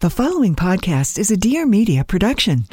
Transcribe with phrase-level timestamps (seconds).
[0.00, 2.66] The following podcast is a Dear Media production.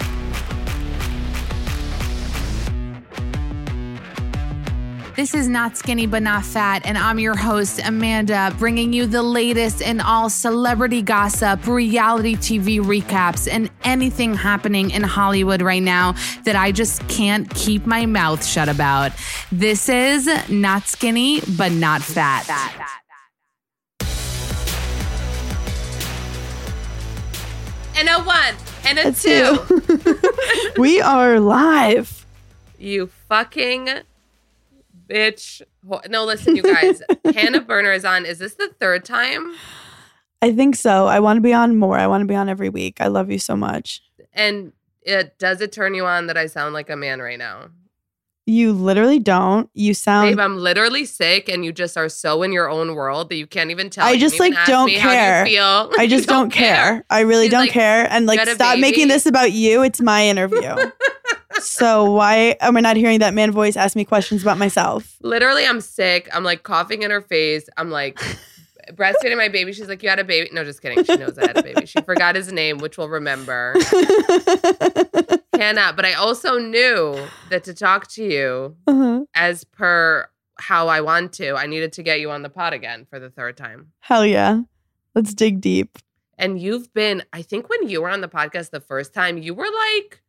[5.16, 9.24] This is Not Skinny But Not Fat, and I'm your host, Amanda, bringing you the
[9.24, 16.14] latest in all celebrity gossip, reality TV recaps, and anything happening in Hollywood right now
[16.44, 19.14] that I just can't keep my mouth shut about.
[19.52, 23.02] This is Not Skinny But Not Fat.
[27.98, 29.58] And a one, and a, A two.
[29.68, 30.20] two.
[30.78, 32.26] we are live.
[32.78, 33.90] You fucking
[35.08, 35.62] bitch.
[36.10, 37.02] No, listen, you guys.
[37.34, 38.26] Hannah Berner is on.
[38.26, 39.56] Is this the third time?
[40.42, 41.08] I think so.
[41.08, 41.98] I want to be on more.
[41.98, 43.00] I want to be on every week.
[43.00, 44.02] I love you so much.
[44.34, 47.70] And it does it turn you on that I sound like a man right now?
[48.48, 49.70] You literally don't.
[49.74, 50.30] You sound.
[50.30, 53.48] Babe, I'm literally sick, and you just are so in your own world that you
[53.48, 54.06] can't even tell.
[54.06, 55.46] I just like don't me, How do care.
[55.46, 55.92] feel?
[55.98, 57.04] I just don't, care.
[57.10, 58.08] I really She's don't like, care.
[58.08, 59.82] And like, "Got a stop making this about you.
[59.82, 60.76] It's my interview.
[61.60, 65.18] so why am I not hearing that man voice ask me questions about myself?
[65.22, 66.30] Literally, I'm sick.
[66.32, 67.68] I'm like coughing in her face.
[67.78, 68.20] I'm like
[68.94, 69.74] breastfeeding my baby.
[69.74, 71.04] She's like, "You had a baby?" No, just kidding.
[71.04, 71.88] She knows I had a baby.
[71.88, 73.74] She forgot his name, which we'll remember.
[75.60, 77.18] Hannah, but I also knew
[77.50, 79.26] that to talk to you Uh-huh.
[79.34, 83.06] as per how I want to, I needed to get you on the pod again
[83.10, 83.92] for the third time.
[84.00, 84.62] Hell yeah.
[85.14, 85.98] Let's dig deep.
[86.38, 89.54] And you've been, I think when you were on the podcast the first time, you
[89.54, 90.22] were like,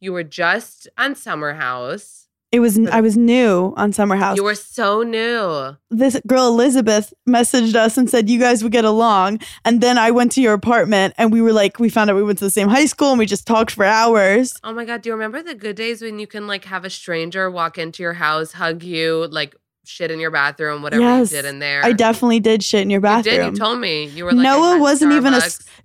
[0.00, 2.28] you were just on Summer House.
[2.52, 4.36] It was I was new on Summer House.
[4.36, 5.74] You were so new.
[5.90, 9.40] this girl Elizabeth messaged us and said you guys would get along.
[9.64, 12.22] And then I went to your apartment and we were like, we found out we
[12.22, 14.54] went to the same high school and we just talked for hours.
[14.62, 15.00] Oh my God.
[15.00, 18.02] Do you remember the good days when you can like have a stranger walk into
[18.02, 21.30] your house, hug you, like shit in your bathroom, whatever Yes.
[21.32, 21.84] you did in there?
[21.84, 23.34] I definitely did shit in your You bathroom.
[23.36, 23.44] did.
[23.46, 24.04] You told me.
[24.06, 25.40] You were like, Noah wasn't even a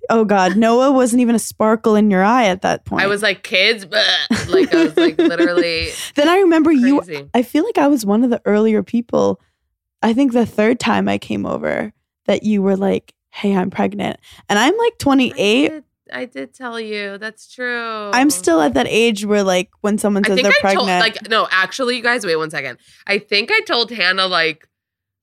[0.09, 3.03] oh god, Noah wasn't even a sparkle in your eye at that point.
[3.03, 4.05] I was like, kids, but
[4.49, 7.01] like I was like literally then I remember you.
[7.33, 9.41] I feel like I was one of the earlier people.
[10.03, 11.91] I think the third time I came over
[12.25, 15.83] that you were like, "Hey, I'm pregnant." And I'm like 28.
[16.13, 17.17] I did, tell you.
[17.17, 18.11] That's true.
[18.13, 20.87] I'm still at that age where like when someone I says think they're I pregnant,
[20.87, 22.77] told like no, actually, you guys, wait one second.
[23.05, 24.67] I think I told Hannah like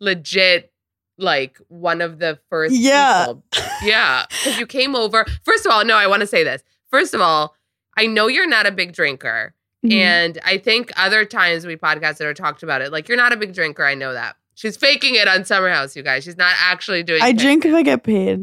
[0.00, 0.73] legit
[1.19, 3.27] like one of the first Yeah.
[3.27, 3.44] people.
[3.83, 4.27] Yeah.
[4.31, 5.25] Because you came over.
[5.44, 6.62] First of all, no, I want to say this.
[6.91, 7.55] First of all,
[7.97, 9.55] I know you're not a big drinker.
[9.87, 9.93] Mhm.
[9.93, 13.37] And I think other times we podcasted or talked about it, like you're not a
[13.37, 13.84] big drinker.
[13.84, 14.37] I know that.
[14.56, 16.25] She's faking it on Summer House, you guys.
[16.25, 18.41] She's not actually doing I drink if I get paid.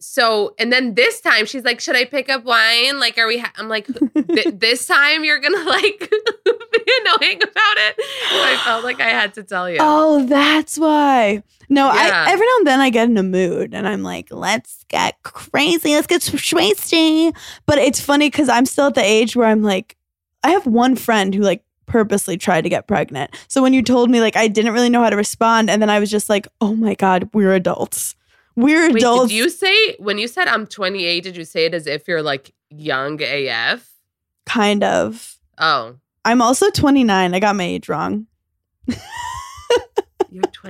[0.00, 3.00] So, and then this time she's like, should I pick up wine?
[3.00, 3.52] Like, are we, ha-?
[3.56, 6.10] I'm like, "Th- this time you're to like
[6.44, 7.96] be annoying about it.
[8.30, 9.78] So I felt like I had to tell you.
[9.80, 11.42] Oh, that's why.
[11.68, 12.24] No, Yeah.
[12.26, 15.22] I every now and then I get in a mood and I'm like, let's get
[15.22, 17.34] crazy, let's get swasty.
[17.66, 19.96] But it's funny because I'm still at the age where I'm like,
[20.42, 23.34] I have one friend who like purposely tried to get pregnant.
[23.48, 25.90] So when you told me like I didn't really know how to respond, and then
[25.90, 28.14] I was just like, oh my god, we're adults.
[28.58, 29.28] We're Wait, adults.
[29.28, 32.22] did you say, when you said I'm 28, did you say it as if you're
[32.22, 33.88] like young AF?
[34.46, 35.36] kind of.
[35.58, 35.94] Oh,
[36.24, 37.34] I'm also 29.
[37.34, 38.26] I got my age wrong.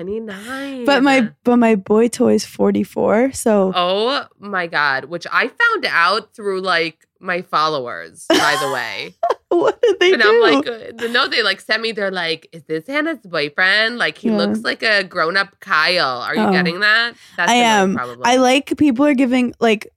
[0.06, 0.84] You're 29.
[0.84, 3.32] But my but my boy toy is 44.
[3.32, 5.06] So Oh my God.
[5.06, 9.14] Which I found out through like my followers, by the way.
[9.48, 10.28] what did they and do?
[10.28, 11.90] I'm like, uh, no, they like sent me.
[11.92, 13.98] They're like, is this Hannah's boyfriend?
[13.98, 14.36] Like, he Yeah.
[14.36, 16.20] looks like a grown up Kyle.
[16.20, 16.52] Are you Oh.
[16.52, 17.14] getting that?
[17.36, 17.94] That's I am.
[17.94, 18.22] Probably.
[18.24, 19.88] I like people are giving like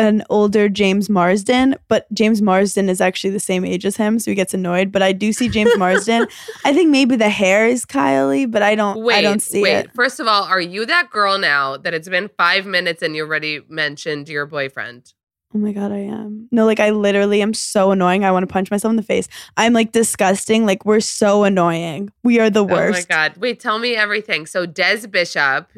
[0.00, 4.30] an older James Marsden, but James Marsden is actually the same age as him, so
[4.30, 4.90] he gets annoyed.
[4.90, 6.26] But I do see James Marsden.
[6.64, 9.04] I think maybe the hair is Kylie, but I don't.
[9.04, 9.76] Wait, I don't see wait.
[9.76, 9.94] it.
[9.94, 13.24] First of all, are you that girl now that it's been five minutes and you
[13.24, 15.12] already mentioned your boyfriend?
[15.54, 16.48] Oh my god, I am.
[16.50, 18.24] No, like I literally am so annoying.
[18.24, 19.28] I want to punch myself in the face.
[19.58, 20.64] I'm like disgusting.
[20.64, 22.10] Like we're so annoying.
[22.22, 23.06] We are the worst.
[23.10, 23.36] Oh my god!
[23.36, 24.46] Wait, tell me everything.
[24.46, 25.70] So Des Bishop,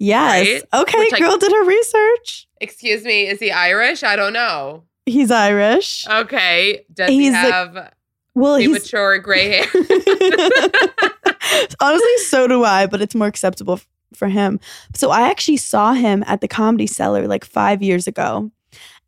[0.00, 0.64] Yes.
[0.72, 0.82] Right?
[0.82, 2.48] Okay, Which girl did her research.
[2.60, 4.02] excuse me, is he Irish?
[4.02, 4.82] I don't know.
[5.06, 6.08] He's Irish.
[6.08, 7.92] Okay, does He's he have
[8.34, 9.66] well, he's premature gray hair?
[11.80, 14.58] honestly so do I, but it's more acceptable f- for him.
[14.94, 18.50] So I actually saw him at the Comedy Cellar like five years ago.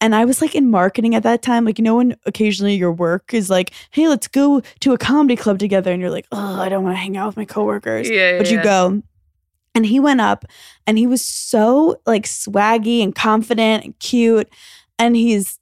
[0.01, 1.65] And I was like in marketing at that time.
[1.65, 5.37] Like, you know, when occasionally your work is like, hey, let's go to a comedy
[5.37, 5.93] club together.
[5.93, 8.11] And you're like, oh, I don't want to hang out with my coworkers.
[8.11, 8.65] Yeah, yeah, but you yeah.
[8.65, 9.03] go.
[9.75, 10.45] And he went up
[10.87, 14.49] and he was so like swaggy and confident and cute.
[14.99, 15.59] And he's,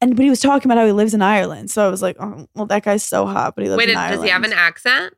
[0.00, 1.70] and but he was talking about how he lives in Ireland.
[1.70, 3.96] So I was like, oh, well, that guy's so hot, but he lives Wait, in
[3.96, 4.24] does Ireland.
[4.24, 5.14] he have an accent?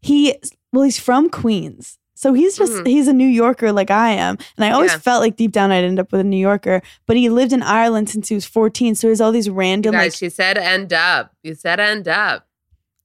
[0.00, 0.36] He
[0.72, 1.96] well, he's from Queens.
[2.14, 2.86] So he's just Mhm.
[2.86, 4.36] he's a New Yorker like I am.
[4.58, 4.98] And I always Yeah.
[4.98, 6.82] felt like deep down I'd end up with a New Yorker.
[7.06, 8.94] But he lived in Ireland since he was 14.
[8.94, 11.32] So he has all these You random guys, like she said end up.
[11.42, 12.46] You said end up.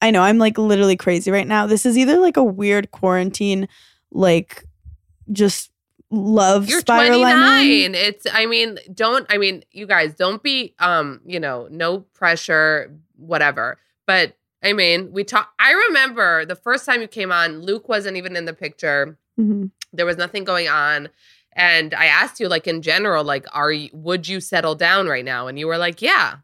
[0.01, 1.65] I know, I'm like literally crazy right now.
[1.65, 3.69] This is either like a weird quarantine,
[4.15, 4.63] like
[5.31, 5.71] just
[6.09, 7.95] love You're spiral I'm 29.
[7.95, 12.95] It's I mean, don't I mean, you guys don't be um, you know, no pressure,
[13.17, 13.77] whatever.
[14.07, 18.17] But I mean, we talk I remember the first time you came on, Luke wasn't
[18.17, 19.17] even in the picture.
[19.39, 19.71] Mhm.
[19.93, 21.09] There was nothing going on.
[21.57, 25.25] And I asked you, like in general, like, are you would you settle down right
[25.25, 25.47] now?
[25.47, 26.37] And you were like, Yeah.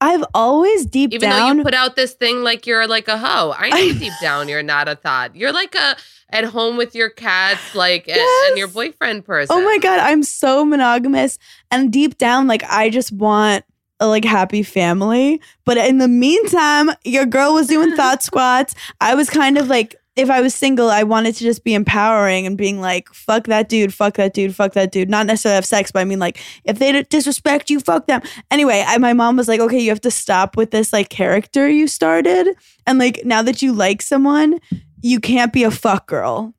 [0.00, 3.18] I've always deep Even down though you put out this thing like you're like a
[3.18, 3.54] hoe.
[3.56, 5.34] I know I- deep down you're not a thot.
[5.34, 5.96] You're like a
[6.30, 9.56] at home with your cats, like and- and, your boyfriend person.
[9.56, 11.38] Oh my god, I'm so monogamous
[11.70, 13.64] and deep down like I just want
[14.00, 15.40] a like happy family.
[15.64, 18.74] But in the meantime, your girl was doing thot squats.
[19.00, 22.44] I was kind of like if I was single, I wanted to just be empowering
[22.46, 25.08] and being like, fuck that dude, fuck that dude, fuck that dude.
[25.08, 28.20] Not necessarily have sex, but I mean, like, if they disrespect you, fuck them.
[28.50, 31.68] Anyway, I, my mom was like, okay, you have to stop with this like character
[31.68, 32.48] you started.
[32.86, 34.58] And like, now that you like someone,
[35.00, 36.52] you can't be a fuck girl.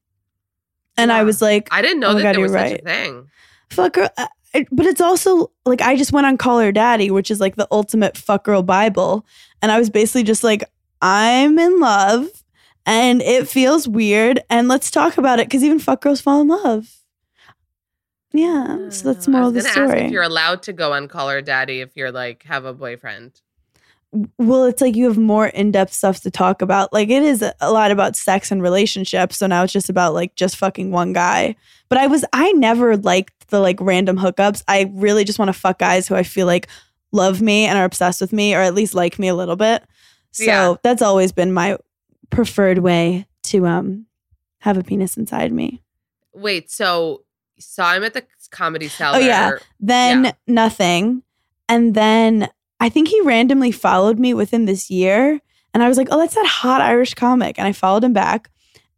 [0.98, 2.82] And I was like, I didn't know Oh that God, there was such right.
[2.82, 3.28] a thing.
[3.70, 4.10] fuck girl.
[4.18, 7.30] Uh, I- I- But it's also like I just went on Call Her Daddy, which
[7.30, 9.26] is like the ultimate fuck girl Bible.
[9.62, 10.64] And I was basically just like,
[11.04, 12.28] I'm in love
[12.90, 14.42] and it feels weird.
[14.50, 16.90] And let's talk about it because even fuck girls fall in love.
[18.32, 18.90] Yeah.
[18.90, 20.02] So that's more I moral was of the story.
[20.02, 23.42] if you're allowed to go on Call Her Daddy if you're like have a boyfriend.
[24.38, 26.92] well, it's like you have more in depth stuff to talk about.
[26.94, 29.38] Like it is a lot about sex and relationships.
[29.38, 31.56] So now it's just about like just fucking one guy.
[31.90, 34.64] But I was, I never liked the like random hookups.
[34.68, 36.68] I really just want to fuck guys who I feel like
[37.12, 39.84] love me and are obsessed with me or at least like me a little bit.
[40.32, 40.76] So Yeah.
[40.84, 41.78] that's always been my
[42.30, 44.06] preferred way to um
[44.60, 45.82] have a penis inside me.
[46.34, 47.24] Wait, so
[47.60, 49.18] saw him at the comedy cellar.
[49.18, 49.52] Oh, yeah.
[49.80, 50.32] Then Yeah.
[50.48, 51.24] nothing.
[51.68, 52.50] And then
[52.80, 55.40] I think he randomly followed me within this year.
[55.74, 57.58] And I was like, oh, that's that hot Irish comic.
[57.60, 58.50] And I followed him back.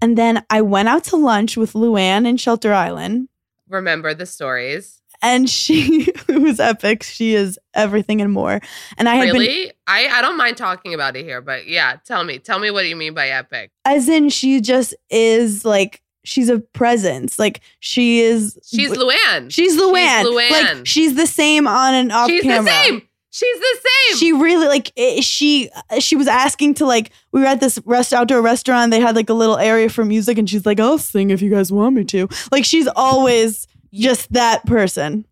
[0.02, 3.28] And then I went out to lunch with Luann in Shelter Island.
[3.68, 5.01] Remember the stories.
[5.22, 7.04] And she was epic.
[7.04, 8.60] She is everything and more.
[8.98, 9.72] And I had been Really?
[9.88, 12.40] I, I don't mind talking about it here, but yeah, tell me.
[12.40, 13.72] Tell me what you mean by epic.
[13.86, 17.38] as in she just is like she's a presence.
[17.40, 19.52] Like she is She's Luann.
[19.52, 20.24] She's Luann.
[20.26, 20.50] Luann.
[20.78, 22.64] Like she's the same on and off She's camera.
[22.66, 23.02] the same.
[23.34, 23.78] She's the
[24.10, 24.18] same.
[24.18, 27.80] she really like it, she uh, she was asking to like we were at this
[27.86, 30.98] rest outdoor restaurant they had like a little area for music and she's like i'll
[30.98, 35.26] sing if you guys want me to like she's always just that person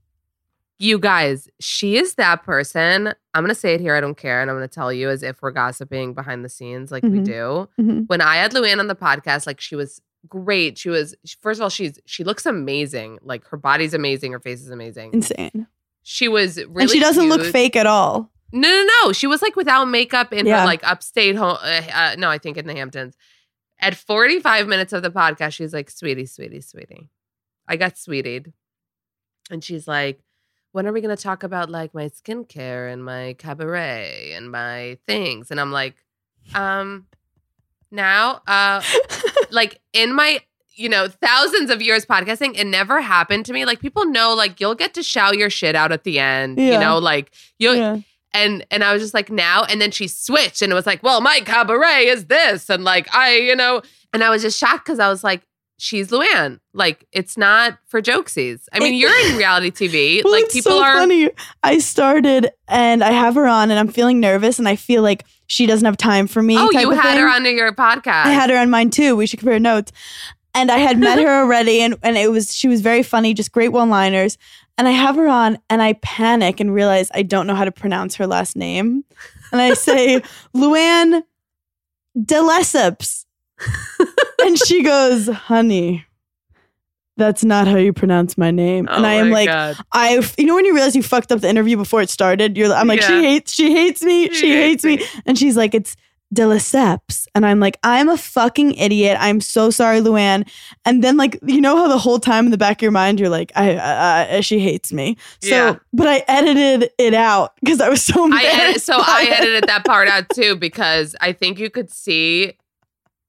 [0.82, 3.08] you guys, she is that person.
[3.34, 3.96] I'm going to say it here.
[3.96, 4.42] I don't care.
[4.42, 7.20] And I'm going to tell you as if we're gossiping behind the scenes like we
[7.20, 7.26] Mhm.
[7.26, 7.70] do.
[7.78, 8.08] Mhm.
[8.08, 10.78] When I had Luann on the podcast, like she was great.
[10.78, 13.20] She was, first of all, she's, she looks amazing.
[13.22, 14.32] Like her body's amazing.
[14.32, 15.12] Her face is amazing.
[15.16, 15.68] insane
[16.04, 19.12] She was really, and she doesn't look fake at all No, no, no.
[19.12, 20.62] She was like without makeup in Yeah.
[20.62, 21.58] her like upstate home.
[21.62, 23.18] Uh, uh, no, I think in the Hamptons.
[23.82, 27.10] At 45 minutes of the podcast, she's like, sweetie, sweetie, sweetie.
[27.70, 28.52] I got sweetied.
[29.52, 30.20] And she's like,
[30.72, 34.98] when are we going to talk about like my skincare and my cabaret and my
[35.08, 35.52] things?
[35.52, 35.96] And I'm like,
[36.54, 37.08] um,
[37.92, 38.82] now, uh,
[39.52, 40.42] like in my,
[40.76, 43.66] you know, thousands of years podcasting, it never happened to me.
[43.66, 46.80] Like people know, like you'll get to shout your shit out at the end, you
[46.80, 48.00] know, like you'll, yeah.
[48.34, 51.02] and and I was just like now and then she switched and it was like
[51.02, 53.82] well my cabaret is this and like I you know
[54.14, 55.42] and I was just shocked because I was like
[55.80, 56.60] she's Luann.
[56.74, 58.66] Like it's not for jokesies.
[58.72, 60.24] I mean, you're in reality TV.
[60.24, 60.96] Well, like people so are.
[60.96, 61.30] funny.
[61.64, 65.26] I started and I have her on, and I'm feeling nervous, and I feel like
[65.48, 66.58] she doesn't have time for me.
[66.58, 68.26] Oh, you had her on your podcast.
[68.26, 69.16] I had her on mine too.
[69.16, 69.92] We should compare notes.
[70.54, 73.52] And I had met her already, and, and it was she was very funny, just
[73.52, 74.38] great one liners.
[74.78, 77.72] And I have her on, and I panic and realize I don't know how to
[77.72, 79.04] pronounce her last name.
[79.52, 80.22] And I say,
[80.56, 81.24] Luann
[82.24, 83.26] de Lesseps.
[84.50, 86.06] And she goes, honey,
[87.18, 88.88] that's not how you pronounce my name.
[88.90, 89.78] Oh and I oh am like, God.
[89.92, 92.74] I, you know, when you realize you fucked up the interview before it started, you're,
[92.74, 93.08] I'm like, Yeah.
[93.08, 95.06] she hates, she hates me, she, hates me.
[95.26, 95.96] And she's like, it's
[96.32, 97.26] de Lesseps.
[97.36, 99.18] And I'm like, I'm a fucking idiot.
[99.20, 100.48] I'm so sorry, Luann.
[100.86, 103.20] And then, like, you know how the whole time in the back of your mind,
[103.20, 105.18] you're like, I, I, I she hates me.
[105.42, 105.76] So, Yeah.
[105.92, 110.08] but I edited it out because I was so I so I edited that part
[110.08, 112.54] out too because I think you could see,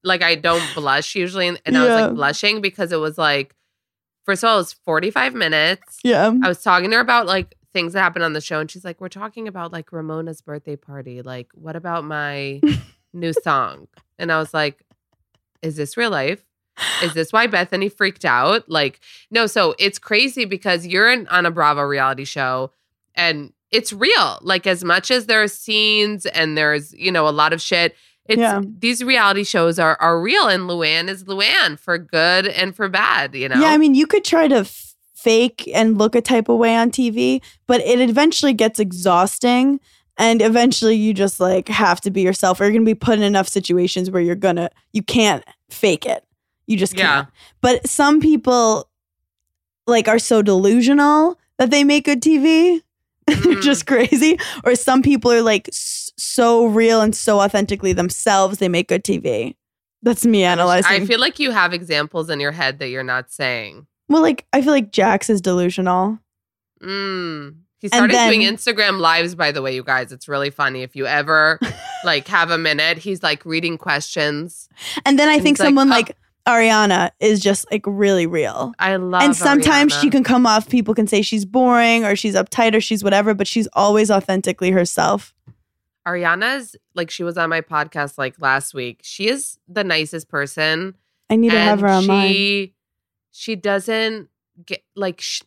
[0.02, 3.54] like, I don't blush usually, and I was like blushing because it was like,
[4.24, 5.98] first of all, it was forty five minutes.
[6.02, 6.32] Yeah.
[6.42, 8.84] I was talking to her about like things that happened on the show, and she's
[8.84, 11.22] like, "We're talking about like Ramona's birthday party.
[11.22, 12.60] Like, what about my
[13.12, 13.88] new song?"
[14.18, 14.84] And I was like,
[15.62, 16.44] "Is this real life?
[17.02, 18.68] Is this why Bethany freaked out?
[18.68, 19.46] Like, no.
[19.46, 22.72] So it's crazy because you're in, on a Bravo reality show,
[23.14, 24.38] and it's real.
[24.40, 27.94] Like, as much as there are scenes and there's you know a lot of shit."
[28.26, 28.60] It's Yeah.
[28.78, 33.34] these reality shows are are real, and Luann is Luann for good and for bad.
[33.34, 34.64] You know, Yeah, I mean, you could try to
[35.14, 39.80] fake and look a type of way on TV, but it eventually gets exhausting.
[40.16, 43.18] And eventually you just like have to be yourself or you're going to be put
[43.18, 46.24] in enough situations where you're going to, you can't fake it.
[46.66, 47.06] You just Yeah.
[47.22, 47.28] can't.
[47.62, 48.88] But some people
[49.86, 52.82] like are so delusional that they make good TV.
[53.26, 53.62] They're Mhm.
[53.62, 54.38] just crazy.
[54.64, 55.68] Or some people are like
[56.20, 59.54] so real and so authentically themselves, they make good TV.
[60.02, 61.02] That's me analyzing.
[61.02, 63.86] I feel like you have examples in your head that you're not saying.
[64.08, 66.18] well, like, I feel like Jax is delusional.
[66.82, 67.56] Mm.
[67.80, 70.12] He started doing Instagram lives, by the way, you guys.
[70.12, 70.82] It's really funny.
[70.82, 71.58] If you ever
[72.04, 74.68] like have a minute, he's like reading questions.
[75.06, 75.90] And then I And think it's like, someone oh.
[75.94, 78.74] like Ariana is just like really real.
[78.78, 80.00] I love and sometimes Ariana.
[80.00, 83.32] she can come off, people can say she's boring or she's uptight or she's whatever,
[83.34, 85.34] but she's always authentically herself.
[86.06, 89.00] Ariana's like she was on my podcast like last week.
[89.02, 90.96] She is the nicest person.
[91.28, 92.28] I need to have her on mine.
[92.32, 92.74] she
[93.30, 94.28] she doesn't
[94.66, 95.42] get like sh-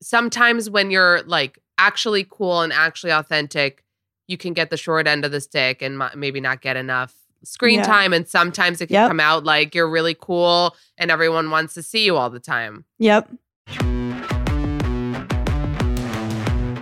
[0.00, 3.84] sometimes when you're like actually cool and actually authentic
[4.26, 7.14] you can get the short end of the stick and mi- maybe not get enough
[7.44, 7.84] screen Yeah.
[7.84, 9.08] time and sometimes it can Yep.
[9.10, 12.84] come out like you're really cool and everyone wants to see you all the time
[12.98, 13.30] Yep.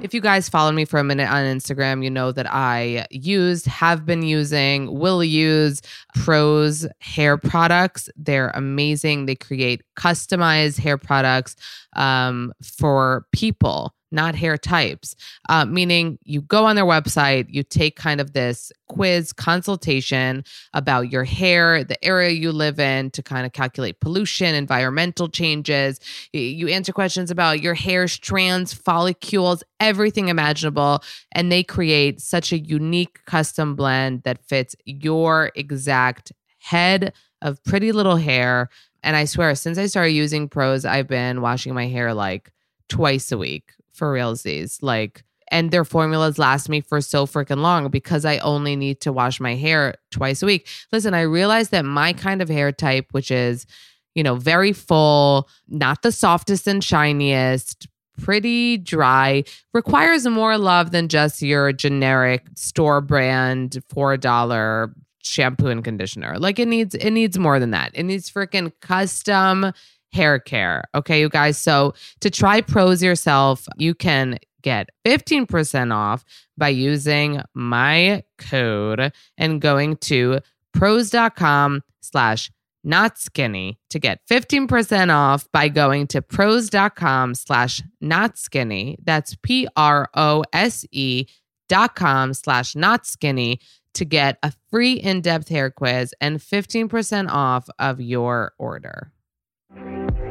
[0.07, 3.67] If you guys followed me for a minute on Instagram, you know that I used,
[3.67, 5.83] have been using, will use
[6.15, 8.09] Prose hair products.
[8.15, 9.27] They're amazing.
[9.27, 11.57] They create customized hair products
[11.97, 15.17] um, for people, not hair types.
[15.49, 20.45] Uh, meaning, you go on their website, you take kind of this quiz consultation
[20.75, 26.01] about your hair, the area you live in to kind of calculate pollution, environmental changes.
[26.33, 31.03] You answer questions about your hair strands, follicles, everything imaginable.
[31.33, 37.93] And they create such a unique custom blend that fits your exact head of pretty
[37.93, 38.69] little hair.
[39.03, 42.51] And I swear, since I started using Prose, I've been washing my hair like
[42.89, 44.79] twice a week for realsies.
[44.83, 49.13] Like, and their formulas last me for so freaking long because I only need to
[49.13, 50.69] wash my hair twice a week.
[50.93, 53.67] Listen, I realized that my kind of hair type, which is,
[54.15, 57.87] you know, very full, not the softest and shiniest,
[58.19, 66.39] pretty dry, requires more love than just your generic store brand $4 shampoo and conditioner.
[66.39, 67.91] Like it needs it needs more than that.
[67.95, 69.73] It needs freaking custom
[70.17, 70.83] hair care.
[70.95, 71.59] Okay, you guys.
[71.59, 76.25] So to try Prose yourself, you can get 15% off
[76.59, 80.41] by using my code and going to
[80.73, 82.51] prose.com slash
[82.83, 88.97] not skinny to get 15% off by going to prose.com slash not skinny.
[89.03, 91.27] That's P R O S E
[91.69, 93.61] dot com slash not skinny
[93.95, 99.11] to get a free in-depth hair quiz and 15% off of your order.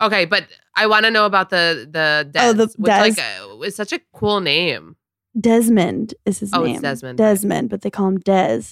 [0.00, 3.22] Okay, but I want to know about the the Des, Oh, the which like Des.
[3.22, 4.96] uh, is such a cool name.
[5.38, 6.82] Desmond is his Oh, it's name.
[6.82, 7.18] Desmond.
[7.18, 8.62] Desmond, but they call him Des.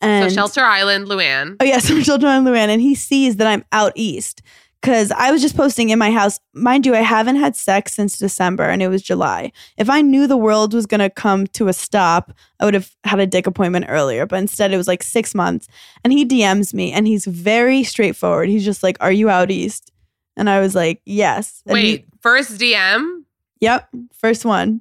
[0.00, 1.56] And so Shelter Island, Luann.
[1.60, 4.42] Oh yes, I'm Shelter Island Luann, and he sees that I'm out east
[4.80, 6.38] because I was just posting in my house.
[6.52, 9.50] Mind you, I haven't had sex since December, and it was July.
[9.78, 13.18] If I knew the world was gonna come to a stop, I would have had
[13.20, 14.26] a dick appointment earlier.
[14.26, 15.68] But instead, it was like six months,
[16.04, 18.48] and he DMs me, and he's very straightforward.
[18.48, 19.90] He's just like, "Are you out east?"
[20.36, 23.22] And I was like, "Yes." And he- Wait, first DM.
[23.60, 24.80] Yep, first one.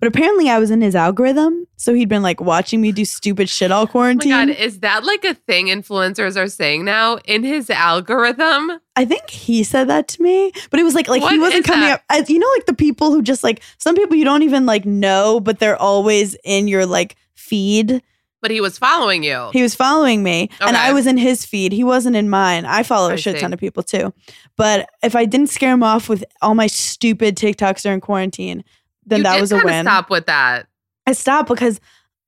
[0.00, 3.48] But apparently, I was in his algorithm, so he'd been like watching me do stupid
[3.48, 4.30] shit all Oh my quarantine.
[4.30, 8.72] god, is that like a thing influencers are saying now in his algorithm?
[8.96, 11.88] I think he said that to me, but it was like like he wasn't coming
[11.88, 12.00] that?
[12.00, 12.02] up.
[12.10, 14.84] As, you know, like the people who just like some people you don't even like
[14.84, 18.02] know, but they're always in your like feed.
[18.40, 19.50] But he was following you.
[19.52, 21.72] He was following me, and I was in his feed.
[21.72, 22.64] He wasn't in mine.
[22.64, 23.40] I follow a I shit see.
[23.40, 24.12] ton of people too,
[24.56, 28.62] but if I didn't scare him off with all my stupid TikToks during quarantine,
[29.04, 29.84] then you that was a win.
[29.84, 30.68] Stop with that.
[31.06, 31.80] I stopped because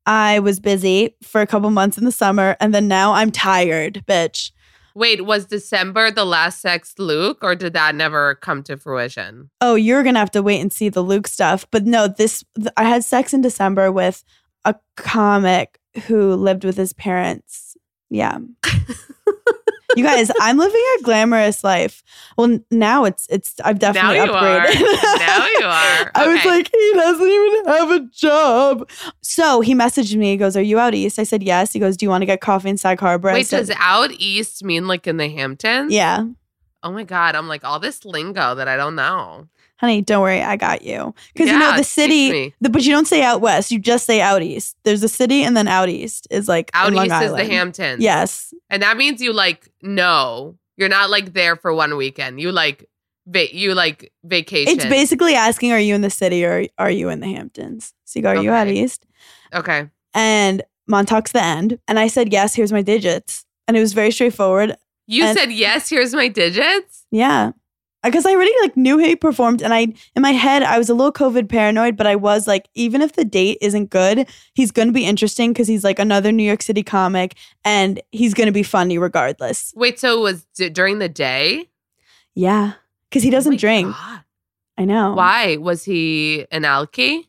[0.07, 4.02] I was busy for a couple months in the summer, and then now I'm tired,
[4.09, 4.50] bitch.
[4.97, 9.50] Wait, was December the last sex Luke, or did that never come to fruition?
[9.61, 11.67] oh, you're gonna have to wait and see the Luke stuff.
[11.71, 14.25] But no, this th- I had sex in December with
[14.64, 17.76] a comic who lived with his parents.
[18.09, 18.38] Yeah.
[19.97, 22.02] you guys, I'm living a glamorous life.
[22.37, 24.66] Well, now it's it's I've definitely now you are.
[24.66, 25.18] upgraded.
[25.18, 26.11] now you are.
[26.14, 28.88] I was like, he doesn't even have a job.
[29.20, 30.32] So he messaged me.
[30.32, 32.26] He goes, "Are you out east?" I said, "Yes." He goes, "Do you want to
[32.26, 35.92] get coffee in Sag Harbor?" Wait, said, does out east mean like in the Hamptons?
[35.92, 36.25] "Yeah."
[36.82, 39.49] Oh my god, I'm like all this lingo that I don't know.
[39.80, 41.14] Honey, don't worry, I got you.
[41.32, 43.70] Because you know the city, the, but you don't say out west.
[43.72, 44.76] You just say out east.
[44.84, 47.50] There's a city, and then out east is like Out east is the Island.
[47.50, 48.02] Hamptons.
[48.02, 52.40] Yes, and that means you like no, you're not like there for one weekend.
[52.40, 52.88] You like
[53.26, 54.75] va- you like vacation.
[54.75, 58.18] it's basically asking, "Are you in the city or are you in the Hamptons?" So
[58.18, 59.06] you go, "Are you out east?"
[59.54, 59.88] okay.
[60.12, 64.10] And Montauk's the end, and I said, "Yes." Here's my digits, and it was very
[64.10, 64.76] straightforward.
[65.06, 65.88] You And- said yes.
[65.88, 67.06] Here's my digits.
[67.10, 67.50] Yeah.
[68.02, 70.95] Because I already like knew he performed and I in my head I was a
[70.95, 74.93] little COVID paranoid, but I was like, even if the date isn't good, he's gonna
[74.93, 78.97] be interesting because he's like another New York City comic and he's gonna be funny
[78.97, 79.73] regardless.
[79.76, 81.69] Wait, so it was d- during the day?
[82.34, 82.73] Yeah.
[83.13, 83.89] Cause he oh doesn't Oh drink.
[83.95, 84.21] God.
[84.78, 85.13] I know.
[85.13, 87.26] Why was he an alky?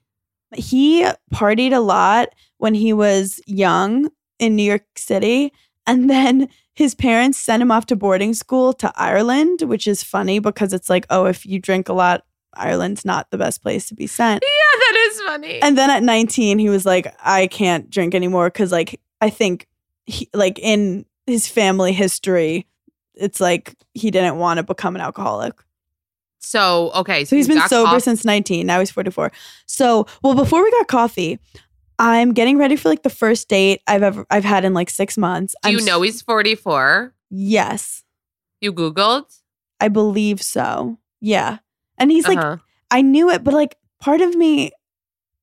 [0.56, 2.30] He partied a lot
[2.60, 5.52] when he was young in New York City.
[5.88, 6.48] And then
[6.82, 10.90] his parents sent him off to boarding school to Ireland, which is funny because it's
[10.90, 14.44] like, oh, if you drink a lot, Ireland's not the best place to be sent.
[14.44, 15.62] Yeah, that is funny.
[15.62, 19.68] And then at 19, he was like, I can't drink anymore because, like, I think,
[20.08, 22.66] he, like, in his family history,
[23.14, 25.54] it's like he didn't want to become an alcoholic.
[26.40, 28.66] so okay, So he's been sober since 19.
[28.66, 29.32] Now he's 44.
[29.68, 31.38] So, well, before we got coffee,
[32.04, 35.18] I'm getting ready for like the first date I've ever I've had in like six
[35.20, 35.54] months.
[35.62, 37.14] Do I'm you know he's 44?
[37.30, 38.04] Yes,
[38.60, 39.26] You googled?
[39.80, 40.98] I believe so.
[41.22, 41.60] Yeah,
[42.00, 42.58] and he's like, Uh-huh.
[42.90, 44.72] I knew it, but like part of me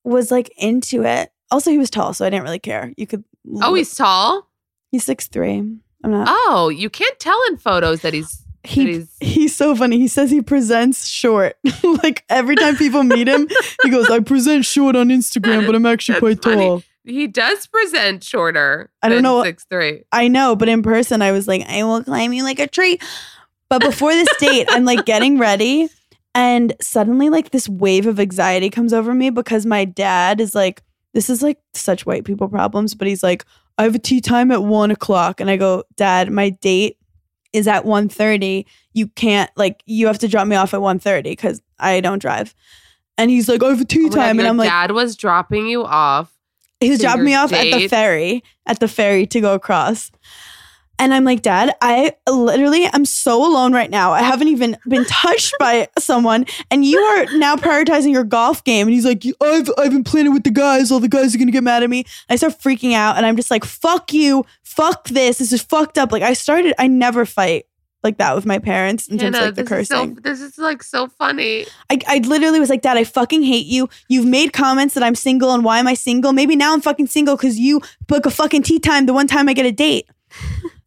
[0.03, 1.31] was like into it.
[1.53, 2.93] Also, he was tall, so I didn't really care.
[2.97, 3.23] You could.
[3.63, 4.49] Oh, he's tall.
[4.91, 5.59] he's six three.
[6.05, 6.27] I'm not.
[6.29, 9.99] Oh, you can't tell in photos that he's he he's so funny.
[9.99, 11.57] He says he presents short.
[12.03, 13.49] like every time people meet him,
[13.83, 16.67] he goes, "I present short on Instagram, but I'm actually quite funny.
[16.67, 18.91] tall." he does present shorter.
[19.03, 20.05] I don't than know- six three.
[20.13, 22.99] I know, but in person, I was like, "I will climb you like a tree."
[23.71, 25.89] But before this date, I'm like getting ready,
[26.35, 30.83] and suddenly, like this wave of anxiety comes over me because my dad is like,
[31.15, 33.45] "This is like such white people problems," but he's like,
[33.79, 36.98] "I have a tee time at one o'clock," and I go, "Dad, my date."
[37.53, 41.63] Is at 1.30 you can't like you have to drop me off at 1.30 because
[41.79, 42.55] i don't drive
[43.17, 44.91] and he's like i have a tee Oh my God, time and i'm like dad
[44.91, 46.31] was dropping you off.
[46.81, 50.11] he was dropping me off at the ferry at the ferry to go across
[50.99, 55.05] and i'm like dad i literally am so alone right now i haven't even been
[55.07, 59.71] touched by someone and you are now prioritizing your golf game and he's like i've,
[59.79, 62.05] I've been planning with the guys all the guys are gonna get mad at me
[62.29, 65.99] i start freaking out and i'm just like fuck you fuck this this is fucked
[65.99, 67.65] up like i started i never fight
[68.05, 70.15] like that with my parents in terms of like the this is so cursing.
[70.23, 71.67] this is like so funny.
[71.91, 73.89] I, I literally was like, Dad, I fucking hate you.
[74.09, 76.33] You've made comments that I'm single and why am I single?
[76.33, 79.49] Maybe now I'm fucking single because you book a fucking tee time the one time
[79.49, 80.09] I get a date.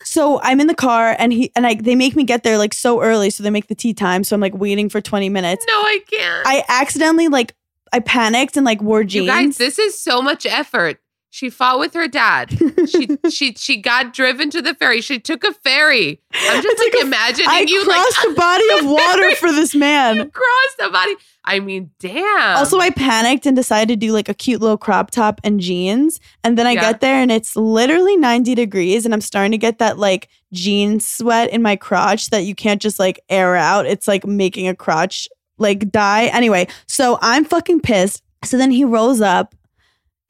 [0.03, 2.73] So I'm in the car and he and I they make me get there like
[2.73, 3.29] so early.
[3.29, 4.23] So they make the tee time.
[4.23, 5.65] So I'm like waiting for 20 minutes.
[5.67, 6.47] No, I can't.
[6.47, 7.55] I accidentally like
[7.93, 9.25] I panicked and like wore jeans.
[9.25, 11.00] you guys, this is so much effort.
[11.33, 12.51] She fought with her dad.
[12.89, 14.99] She she she got driven to the ferry.
[14.99, 16.19] She took a ferry.
[16.33, 19.49] I'm just like, like a- imagining I you crossed like a body of water for
[19.53, 20.17] this you man.
[20.29, 21.15] crossed the body.
[21.45, 22.57] I mean, damn.
[22.57, 26.19] Also, I panicked and decided to do like a cute little crop top and jeans.
[26.43, 26.81] And then I Yeah.
[26.81, 30.99] get there and it's literally 90 degrees and I'm starting to get that like jean
[30.99, 33.85] sweat in my crotch that you can't just like air out.
[33.85, 36.25] It's like making a crotch like die.
[36.25, 38.21] Anyway, so I'm fucking pissed.
[38.43, 39.55] So then he rolls up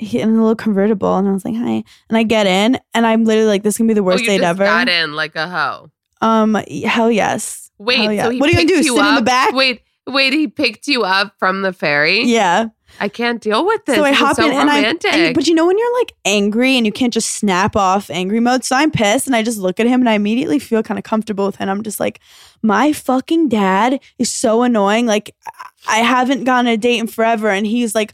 [0.01, 1.83] he, in a little convertible and I was like, hi.
[2.09, 4.27] And I get in and I'm literally like, this can be the oh, worst you
[4.29, 4.63] date just ever.
[4.65, 5.91] got in like a hoe.
[6.21, 7.71] Um, hell yes.
[7.77, 8.23] Wait, Hell yeah.
[8.25, 8.75] so he what are you gonna do?
[8.85, 9.09] You Sit up?
[9.09, 9.53] in the back?
[9.53, 12.23] Wait, wait, he picked you up from the ferry.
[12.23, 12.67] Yeah.
[12.99, 13.95] I can't deal with this.
[13.95, 15.13] So I This hop so in and I'm, romantic.
[15.13, 18.39] and- but you know when you're like angry and you can't just snap off angry
[18.41, 18.63] mode.
[18.65, 21.03] So I'm pissed and I just look at him and I immediately feel kind of
[21.05, 21.69] comfortable with him.
[21.69, 22.19] I'm just like,
[22.61, 25.05] my fucking dad is so annoying.
[25.07, 25.33] Like
[25.87, 28.13] I haven't gone on a date in forever, and he's like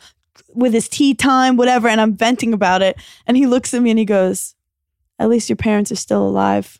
[0.57, 2.97] with his tee time, whatever, and I'm venting about it.
[3.25, 4.55] And he looks at me and he goes,
[5.19, 6.79] "At least your parents are still alive."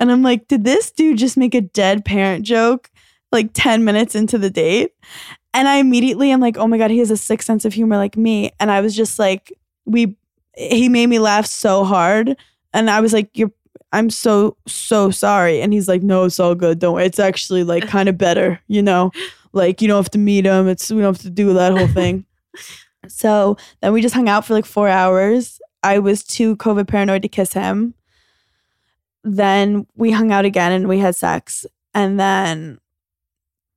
[0.00, 2.90] And I'm like, did this dude just make a dead parent joke
[3.30, 4.94] like 10 minutes into the date?
[5.52, 7.98] And I immediately am like, oh my God, he has a sick sense of humor
[7.98, 8.50] like me.
[8.58, 9.52] And I was just like,
[9.84, 10.16] we,
[10.56, 12.34] he made me laugh so hard.
[12.72, 13.52] And I was like, you're,
[13.92, 15.60] I'm so, so sorry.
[15.60, 16.78] And he's like, no, it's all good.
[16.78, 17.04] Don't worry.
[17.04, 19.10] It's actually like kind of better, you know?
[19.52, 20.66] Like, you don't have to meet him.
[20.66, 22.24] It's, we don't have to do that whole thing.
[23.08, 25.60] So then we just hung out for like four hours.
[25.82, 27.94] I was too COVID paranoid to kiss him.
[29.24, 31.66] Then we hung out again and we had sex.
[31.94, 32.78] And then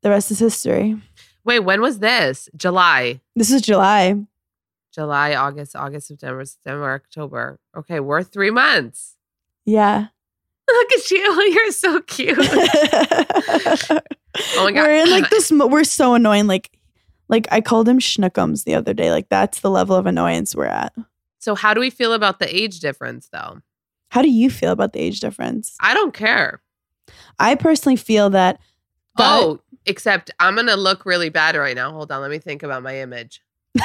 [0.02, 0.98] the rest is history.
[1.44, 2.50] Wait, when was this?
[2.56, 3.20] July.
[3.36, 4.16] This is July.
[4.94, 7.60] July, August, August, September, September, October.
[7.76, 9.18] Okay, we're three months.
[9.66, 10.08] Yeah.
[10.70, 11.52] Look at you.
[11.54, 12.38] You're so cute.
[12.40, 14.00] oh
[14.64, 14.76] my God.
[14.76, 15.52] We're in like this.
[15.52, 16.48] We're so annoying.
[16.48, 16.72] Like,
[17.30, 19.12] like I called him schnookums the other day.
[19.12, 20.94] Like that's the level of annoyance we're at.
[21.40, 23.62] So, how do we feel about the age difference, though?
[24.10, 25.76] How do you feel about the age difference?
[25.80, 26.62] I don't care.
[27.40, 28.60] I personally feel that.
[29.20, 31.92] Oh, except I'm going to look really bad right now.
[31.92, 32.22] Hold on.
[32.22, 33.42] Let me think about my image.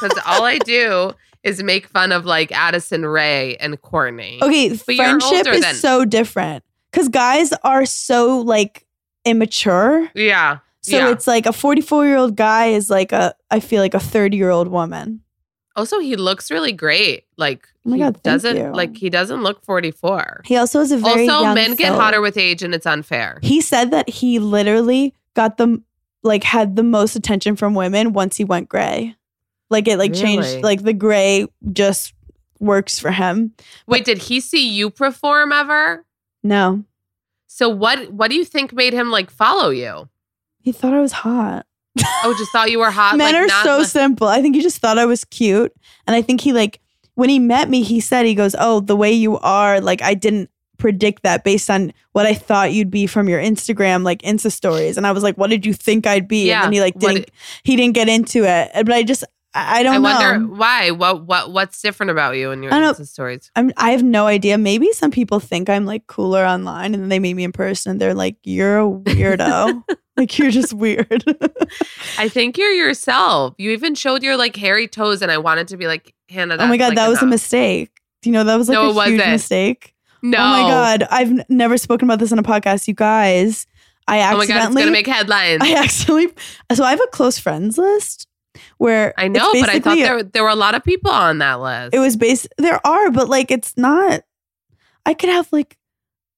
[0.00, 1.12] Because all I do
[1.44, 4.40] is make fun of like Addison Rae and Courtney.
[4.42, 8.84] okay, But friendship is than- so different because guys are so like
[9.24, 10.10] immature.
[10.14, 10.58] Yeah.
[10.84, 11.10] So yeah.
[11.12, 14.36] it's like a 44 year old guy is like a, I feel like a 30
[14.36, 15.22] year old woman.
[15.76, 17.24] Also, he looks really great.
[17.38, 18.70] Like, Oh my he God, doesn't you.
[18.72, 20.42] like he doesn't look 44.
[20.44, 23.38] He also has a very Also, men get hotter with age, and it's unfair.
[23.42, 25.82] He said that he literally got the
[26.22, 29.16] like had the most attention from women once he went gray.
[29.70, 30.22] Like it like Really?
[30.22, 32.12] changed like the gray just
[32.60, 33.52] works for him.
[33.86, 36.04] Wait, did he see you perform ever?
[36.42, 36.84] No.
[37.46, 38.12] So what?
[38.12, 40.08] What do you think made him like follow you?
[40.64, 41.66] He thought I was hot.
[42.24, 43.18] Oh, just thought you were hot.
[43.18, 44.26] Men like, are not so simple.
[44.26, 45.72] I think he just thought I was cute.
[46.06, 46.80] And I think he like
[47.14, 50.14] when he met me, he said he goes, "Oh, the way you are, like I
[50.14, 50.48] didn't
[50.78, 54.96] predict that based on what I thought you'd be from your Instagram like Insta stories."
[54.96, 56.98] And I was like, "What did you think I'd be?" Yeah, And then he like
[56.98, 57.30] didn't
[57.62, 58.70] he didn't get into it.
[58.74, 59.22] But I just
[59.56, 60.02] I don't I know.
[60.32, 60.90] wonder why.
[60.90, 61.26] What?
[61.26, 61.52] What?
[61.52, 63.50] What's different about you and your Insta stories?
[63.54, 64.58] I'm, I have no idea.
[64.58, 67.92] Maybe some people think I'm like cooler online and then they meet me in person
[67.92, 69.82] and they're like, you're a weirdo.
[70.16, 71.24] like, you're just weird.
[72.18, 73.54] I think you're yourself.
[73.58, 76.56] You even showed your like hairy toes, and I wanted to be like Hannah.
[76.58, 77.90] oh my God, like, that was a mistake.
[78.22, 79.30] Do you know that was like No, a it huge wasn't.
[79.32, 79.94] mistake?
[80.22, 80.38] No.
[80.38, 81.06] Oh my God.
[81.10, 82.88] I've n- never spoken about this on a podcast.
[82.88, 83.66] You guys,
[84.08, 85.58] I Oh my god, it's accidentally, gonna make headlines.
[85.62, 86.28] I actually,
[86.72, 88.26] so I have a close friends list
[88.78, 91.60] where I know, but I thought there there were a lot of people on that
[91.60, 91.94] list.
[91.94, 94.22] it was based, there are, but like it's not,
[95.06, 95.76] I could have like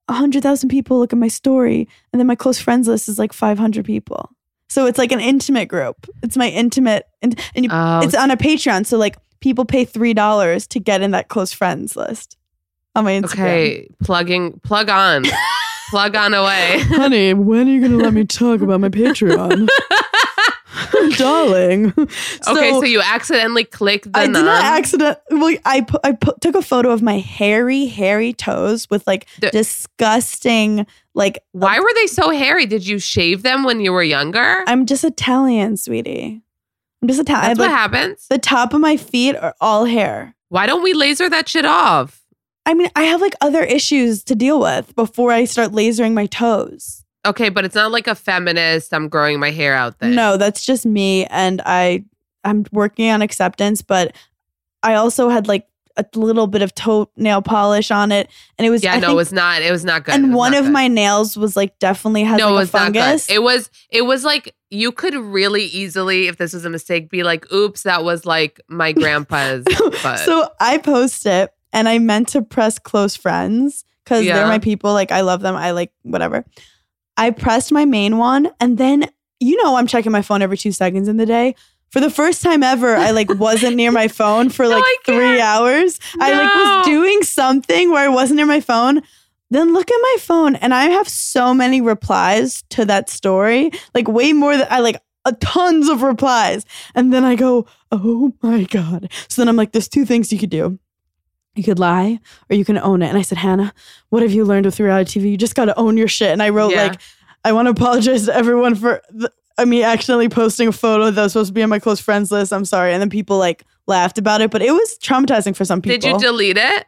[0.08, 3.18] a hundred thousand people look at my story and then my close friends list is
[3.18, 4.30] like 500 people.
[4.68, 6.08] So it's like an intimate group.
[6.22, 8.84] It's my intimate, and, and you, Oh, it's on a Patreon.
[8.86, 12.36] So like people pay $3 to get in that close friends list
[12.96, 13.32] on my Instagram.
[13.44, 13.88] okay.
[14.02, 15.24] Plugging, plug on,
[15.90, 16.80] plug on away.
[16.80, 19.68] Honey, when are you going to let me talk about my Patreon?
[21.16, 21.86] Darling.
[21.96, 22.08] okay,
[22.46, 24.44] so you accidentally clicked the I did nun.
[24.44, 25.18] not accident.
[25.30, 29.26] Well, I put, I put, took a photo of my hairy, hairy toes with like
[29.40, 32.66] The- disgusting, like Why were they so hairy?
[32.66, 34.62] Did you shave them when you were younger?
[34.66, 36.42] I'm just Italian, sweetie.
[37.02, 37.56] I'm just Italian.
[37.56, 38.26] That's have, what like, happens.
[38.28, 40.34] the top of my feet are all hair.
[40.48, 42.22] Why don't we laser that shit off?
[42.64, 46.26] I mean, I have like other issues to deal with before I start lasering my
[46.26, 47.04] toes.
[47.26, 48.92] Okay, but it's not like a feminist.
[48.94, 50.14] I'm growing my hair out thing.
[50.14, 52.04] No, that's just me, and I
[52.44, 54.14] I'm working on acceptance, but
[54.82, 55.66] I also had like
[55.98, 59.12] a little bit of toenail polish on it, and it was Yeah, I no, think-
[59.12, 59.62] it was not.
[59.62, 60.14] It was not good.
[60.14, 60.72] And one of good.
[60.72, 63.30] my nails was like definitely has no, it was a fungus.
[63.30, 63.70] It was.
[63.90, 67.82] It was like you could really easily, if this was a mistake, be like, oops,
[67.84, 69.64] that was like my grandpa's
[70.02, 70.18] butt.
[70.20, 74.36] so I post it and I meant to press close friends because Yeah.
[74.36, 74.92] they're my people.
[74.92, 75.54] Like I love them.
[75.56, 76.44] I like whatever.
[77.16, 79.08] I pressed my main one and then
[79.40, 81.54] you know I'm checking my phone every two seconds in the day.
[81.90, 85.40] For the first time ever, I like wasn't near my phone for like three can't.
[85.40, 86.00] hours.
[86.20, 89.02] I like was doing something where I wasn't near my phone.
[89.50, 93.70] Then look at my phone and I have so many replies to that story.
[93.94, 96.64] Like way more than I like a tons of replies.
[96.94, 99.10] And then I go, oh my God.
[99.28, 100.78] So then I'm like, there's two things you could do.
[101.56, 103.08] You could lie or you can own it.
[103.08, 103.72] And I said, Hannah,
[104.10, 105.30] what have you learned with reality TV?
[105.30, 106.30] You just got to own your shit.
[106.30, 106.88] And I wrote, Yeah.
[106.88, 107.00] like,
[107.44, 111.22] I want to apologize to everyone for the, I mean, accidentally posting a photo that
[111.22, 112.52] was supposed to be on my close friends list.
[112.52, 112.92] I'm sorry.
[112.92, 115.98] And then people like laughed about it, but it was traumatizing for some people.
[115.98, 116.84] Did you delete it?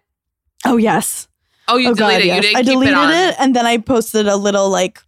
[0.67, 1.29] oh, yes.
[1.69, 2.27] Oh, you oh, deleted God, it.
[2.27, 2.37] yes.
[2.37, 3.11] You didn't I keep deleted it on.
[3.29, 5.01] it and then I posted a little like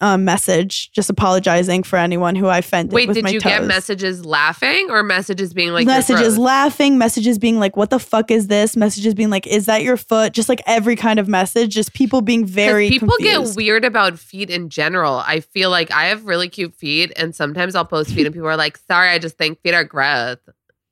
[0.00, 2.92] um, message just apologizing for anyone who I offended.
[2.92, 7.38] Wait, with did my you get messages laughing or messages being like messages laughing, messages
[7.38, 10.48] being like, "What the fuck is this?" Messages being like, "Is that your foot?" Just
[10.48, 11.74] like every kind of message.
[11.74, 15.22] Just people being very people get weird about feet in general.
[15.26, 18.48] I feel like I have really cute feet, and sometimes I'll post feet, and people
[18.48, 20.36] are like, "Sorry, I just think feet are gross."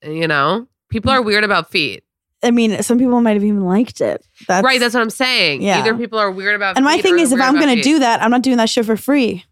[0.02, 2.04] You know, people are weird about feet.
[2.44, 4.24] I mean, some people might have even liked it.
[4.46, 5.62] That's right, that's what I'm saying.
[5.62, 5.78] yeah.
[5.78, 6.72] Either people are weird about.
[6.72, 6.78] It.
[6.78, 8.96] And my thing is, if I'm gonna do that, I'm not doing that shit for
[8.96, 9.44] free.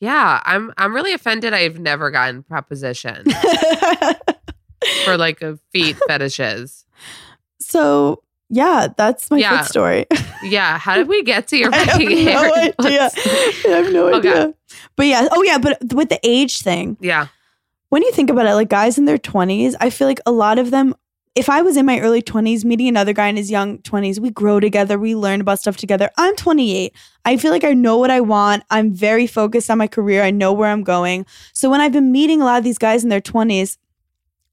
[0.00, 1.52] yeah, I'm I'm really offended.
[1.54, 3.24] I've never gotten proposition
[5.04, 6.84] for like a feet fetishes.
[7.60, 9.58] so yeah, that's my Yeah.
[9.60, 10.06] foot story.
[10.42, 12.72] Yeah, how did we get to your I have no hair?
[12.80, 13.10] idea.
[13.14, 14.28] I have no Okay.
[14.30, 14.54] idea.
[14.96, 17.26] But yeah, oh yeah, but with the age thing, Yeah,
[17.90, 20.58] when you think about it, like guys in their 20s, I feel like a lot
[20.58, 20.94] of them,
[21.38, 24.28] if I was in my early 20s, meeting another guy in his young 20s, we
[24.28, 26.10] grow together, we learn about stuff together.
[26.18, 26.92] I'm 28.
[27.24, 28.64] I feel like I know what I want.
[28.70, 30.24] I'm very focused on my career.
[30.24, 31.26] I know where I'm going.
[31.52, 33.78] So when I've been meeting a lot of these guys in their 20s,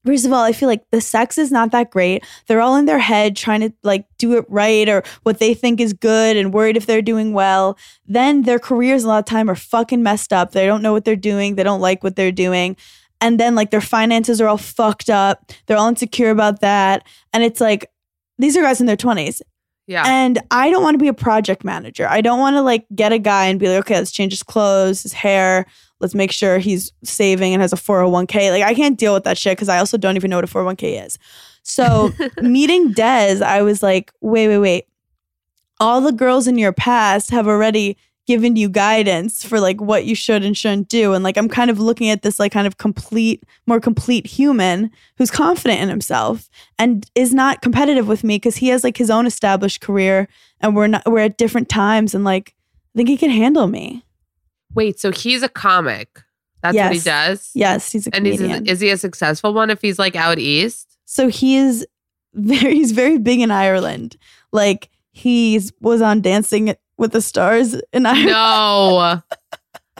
[0.04, 2.24] First of all, I feel like the sex is not that great.
[2.46, 5.80] They're all in their head trying to like do it right or what they think
[5.80, 7.76] is good and worried if they're doing well.
[8.06, 10.52] Then their careers a lot of time are fucking messed up.
[10.52, 11.56] They don't know what they're doing.
[11.56, 12.76] They don't like what they're doing.
[13.20, 15.52] And then like their finances are all fucked up.
[15.66, 17.06] They're all insecure about that.
[17.32, 17.90] And it's like
[18.38, 19.40] these are guys in their 20s.
[19.86, 20.04] yeah.
[20.06, 22.06] And I don't want to be a project manager.
[22.08, 24.42] I don't want to like get a guy and be like, okay, let's change his
[24.42, 25.66] clothes, his hair.
[26.00, 28.50] Let's make sure he's saving and has a 401k.
[28.50, 30.48] Like, I can't deal with that shit because I also don't even know what a
[30.48, 31.16] 401k is.
[31.62, 34.86] So, meeting Des, I was like, wait, wait, wait.
[35.80, 40.14] All the girls in your past have already given you guidance for like what you
[40.14, 41.12] should and shouldn't do.
[41.12, 44.90] And like, I'm kind of looking at this like kind of complete, more complete human
[45.16, 49.10] who's confident in himself and is not competitive with me because he has like his
[49.10, 50.26] own established career
[50.60, 52.54] and we're not, we're at different times and like,
[52.94, 54.04] I think he can handle me.
[54.74, 56.22] Wait, so he's a comic.
[56.62, 57.50] That's what he does.
[57.54, 58.66] Yes, he's a And he's comedian.
[58.66, 60.98] is he a successful one if he's like out east?
[61.08, 61.86] so he is
[62.34, 64.16] very he's very big in Ireland.
[64.50, 68.26] Like he was on Dancing with the Stars in Ireland.
[68.28, 69.22] No.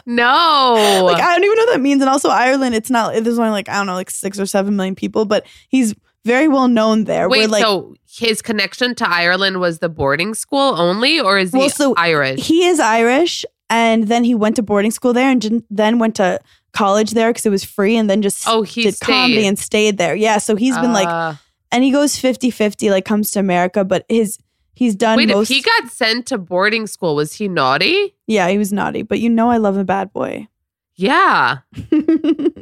[0.05, 1.03] no.
[1.07, 2.01] Like I don't even know what that means.
[2.01, 4.75] And also Ireland, it's not there's only like I don't know like six or seven
[4.75, 5.93] million people, but he's
[6.25, 7.29] very well known there.
[7.29, 11.51] Wait, Where, like so his connection to Ireland was the boarding school only, or is
[11.51, 12.45] he Well, so Irish?
[12.45, 16.15] he is Irish, and then he went to boarding school there, and didn't- then went
[16.15, 16.39] to
[16.73, 19.47] college there because it was free, and then just oh, he did comedy stayed.
[19.47, 20.15] and stayed there.
[20.15, 21.35] Yeah, so he's been like, Uh,
[21.71, 24.37] and he goes 50-50, like comes to America, but his
[24.77, 25.49] he's done wait, most.
[25.49, 28.15] if he got sent to boarding school, was he naughty?
[28.27, 30.47] yeah, he was naughty, but you know I love a bad boy.
[30.95, 31.59] Yeah,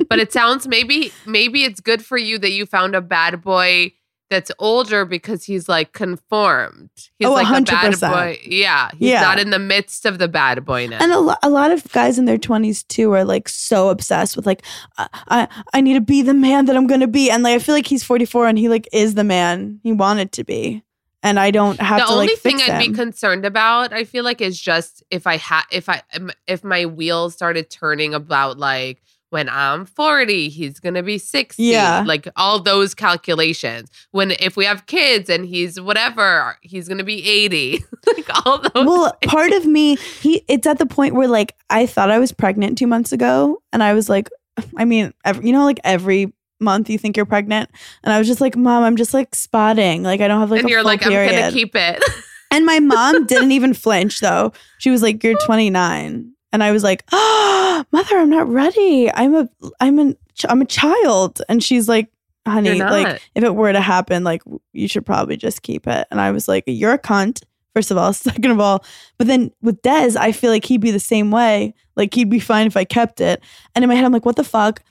[0.10, 3.94] but it sounds maybe maybe it's good for you that you found a bad boy
[4.30, 6.90] that's older because he's like conformed.
[7.20, 8.12] He's Oh, like a bad 100%.
[8.12, 8.40] boy.
[8.46, 9.22] Yeah, he's Yeah.
[9.22, 11.00] not in the midst of the bad boyness.
[11.02, 14.36] And a, lo- a lot of guys in their 20s too are like so obsessed
[14.36, 14.64] with like
[14.98, 17.56] I, I I need to be the man that I'm going to be and like
[17.56, 20.84] I feel like he's 44 and he like is the man he wanted to be
[21.26, 22.92] and I don't have the to only like thing I'd him.
[22.92, 26.04] be concerned about, I feel like, is just if I had if I
[26.48, 31.62] if my wheels started turning about like when I'm 40, he's gonna be 60.
[31.64, 32.04] Yeah.
[32.06, 33.90] Like all those calculations.
[34.12, 37.84] When if we have kids and he's whatever, he's gonna be 80.
[38.16, 38.86] like all those.
[38.86, 39.32] well, things.
[39.32, 42.78] part of me, he it's at the point where like I thought I was pregnant
[42.78, 44.30] two months ago, and I was like,
[44.78, 47.70] I mean, every, you know, like every month you think you're pregnant,
[48.04, 50.62] and I was just like, Mom, I'm just like spotting, like I don't have like
[50.62, 51.34] and a you're full like, period.
[51.34, 52.04] I'm gonna keep it.
[52.52, 54.54] and my mom didn't even flinch though.
[54.78, 59.12] She was like, "You're 29," and I was like, "Oh, mother, I'm not ready.
[59.14, 62.10] I'm a, I'm an, I'm a child," and she's like.
[62.48, 66.08] Honey, like if it were to happen, like you should probably just keep it.
[66.12, 67.42] And I was like, "You're a cunt
[67.76, 68.84] First of all, second of all,
[69.18, 71.74] but then with Des, I feel like he'd be the same way.
[71.96, 73.44] Like he'd be fine if I kept it.
[73.76, 74.82] And in my head, I'm like, what the fuck?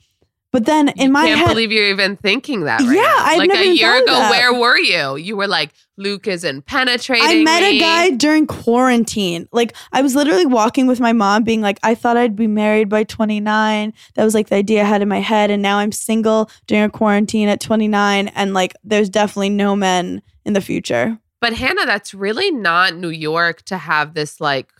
[0.55, 2.79] But then in you my can't head, believe you're even thinking that.
[2.79, 3.13] Right Yeah.
[3.17, 4.05] I've like never a year ago.
[4.05, 4.31] that.
[4.31, 5.17] Where were you?
[5.17, 7.27] You were like, Luke isn't penetrating.
[7.27, 7.77] I met me.
[7.77, 9.49] a guy during quarantine.
[9.51, 12.87] Like I was literally walking with my mom, being like, I thought I'd be married
[12.87, 13.93] by 29.
[14.13, 16.85] That was like the idea I had in my head, and now I'm single during
[16.85, 21.19] a quarantine at 29, and like there's definitely no men in the future.
[21.41, 24.71] But Hannah, that's really not New York to have this like.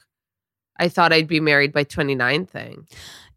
[0.77, 2.87] I thought I'd be married by 29 thing.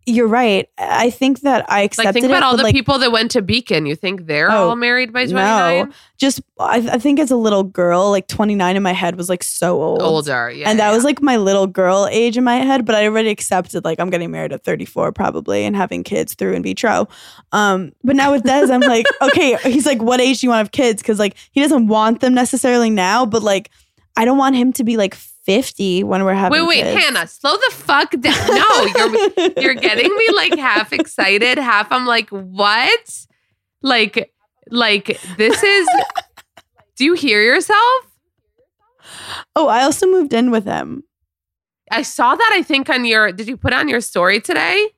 [0.09, 0.69] You're right.
[0.79, 3.31] I think that I accepted Like, think it, about all the like, people that went
[3.33, 3.85] to Beacon.
[3.85, 5.87] You think they're Oh, all married by 29?
[5.87, 5.93] no.
[6.17, 9.43] Just I, I think as a little girl, like 29 in my head was like
[9.43, 10.03] so old.
[10.03, 10.69] Older, yeah.
[10.69, 10.95] and that yeah.
[10.95, 14.11] was like my little girl age in my head, but I already accepted like I'm
[14.11, 17.07] getting married at 34 probably and having kids through in vitro.
[17.53, 20.59] Um, but now with Des, I'm like, okay, he's like, what age do you want
[20.59, 21.03] to have kids?
[21.03, 23.71] Because like he doesn't want them necessarily now, but like
[24.17, 25.17] I don't want him to be like
[25.49, 26.61] 50 when we're having.
[26.61, 27.05] Wait, wait, kids.
[27.05, 28.35] Hannah, slow the fuck down.
[28.49, 33.27] No, you're you're getting me like half excited, half I'm like, what?
[33.81, 34.31] Like,
[34.71, 35.89] like this is.
[36.97, 38.05] Do you hear yourself?
[39.57, 41.05] Oh, I also moved in with him.
[41.91, 42.51] I saw that.
[42.53, 43.33] I think on your.
[43.33, 44.89] Did you put on your story today?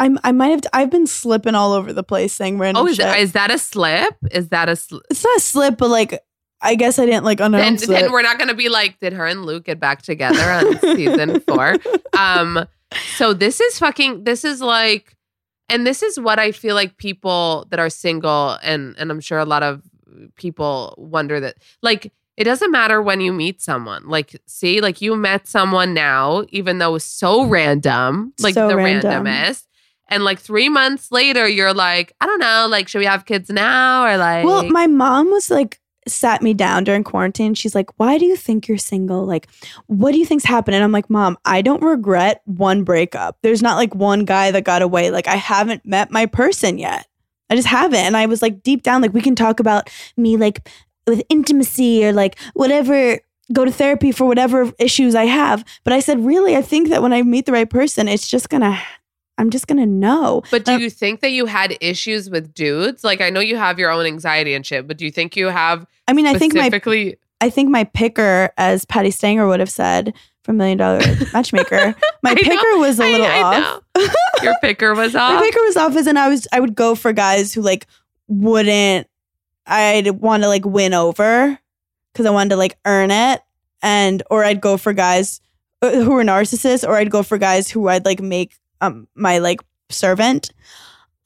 [0.00, 0.62] I'm, I might have.
[0.72, 3.16] I've been slipping all over the place saying random Oh, is, shit.
[3.18, 4.14] is that a slip?
[4.32, 5.04] Is that a slip?
[5.08, 6.18] it's not a slip, but like
[6.62, 8.10] I guess I didn't like announce then it.
[8.12, 11.40] we're not going to be like, did her and Luke get back together on season
[11.40, 11.76] four?
[12.18, 12.66] Um,
[13.16, 14.24] so this is fucking.
[14.24, 15.16] This is like,
[15.68, 19.38] and this is what I feel like people that are single and and I'm sure
[19.38, 19.82] a lot of
[20.36, 24.08] people wonder that like it doesn't matter when you meet someone.
[24.08, 28.76] Like, see, like you met someone now, even though it's so random, like So the
[28.76, 29.24] random.
[29.24, 29.66] randomest.
[30.08, 33.48] And like three months later, you're like, I don't know, like, should we have kids
[33.50, 34.04] now?
[34.04, 35.78] Or like, Well, my mom was like
[36.10, 37.54] sat me down during quarantine.
[37.54, 39.24] She's like, "Why do you think you're single?
[39.24, 39.48] Like,
[39.86, 43.38] what do you think's happening?" I'm like, "Mom, I don't regret one breakup.
[43.42, 45.10] There's not like one guy that got away.
[45.10, 47.06] Like, I haven't met my person yet.
[47.48, 50.36] I just haven't." And I was like, deep down, like, we can talk about me
[50.36, 50.68] like
[51.06, 53.18] with intimacy or like whatever.
[53.52, 55.64] Go to therapy for whatever issues I have.
[55.82, 58.48] But I said, really, I think that when I meet the right person, it's just
[58.48, 58.80] gonna.
[59.40, 60.42] I'm just gonna know.
[60.50, 63.02] But do Um, you think that you had issues with dudes?
[63.02, 65.46] Like I know you have your own anxiety and shit, but do you think you
[65.46, 69.60] have I mean, I think my specifically I think my picker, as Patti Stanger would
[69.60, 71.00] have said from Million Dollar
[71.32, 72.42] Matchmaker, my I know.
[72.42, 73.82] picker was a little I off.
[73.96, 74.06] know.
[74.42, 75.42] your picker was my off?
[75.42, 77.86] picker was off, as in I was I would go for guys who like
[78.28, 79.06] wouldn't.
[79.66, 81.58] I'd want to like win over
[82.12, 83.40] because I wanted to like earn it,
[83.82, 85.40] and or I'd go for guys
[85.82, 89.38] uh, who were narcissists, or I'd go for guys who I'd like make um my
[89.38, 90.52] like servant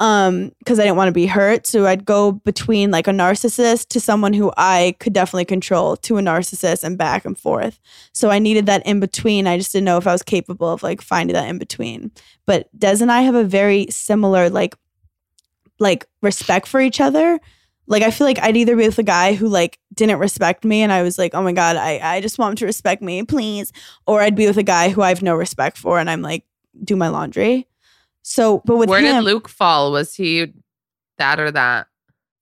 [0.00, 1.66] um because I didn't want to be hurt.
[1.66, 6.18] So I'd go between like a narcissist to someone who I could definitely control to
[6.18, 7.78] a narcissist and back and forth.
[8.12, 9.46] So I needed that in between.
[9.46, 12.10] I just didn't know if I was capable of like finding that in between.
[12.44, 14.74] But Des and I have a very similar like
[15.78, 17.38] like respect for each other.
[17.86, 20.82] Like I feel like I'd either be with a guy who like didn't respect me
[20.82, 23.22] and I was like, oh my God, I, I just want him to respect me,
[23.22, 23.72] please.
[24.06, 26.44] Or I'd be with a guy who I have no respect for and I'm like,
[26.82, 27.66] do my laundry.
[28.22, 29.92] So but with Where him, did Luke fall?
[29.92, 30.52] Was he
[31.18, 31.86] that or that?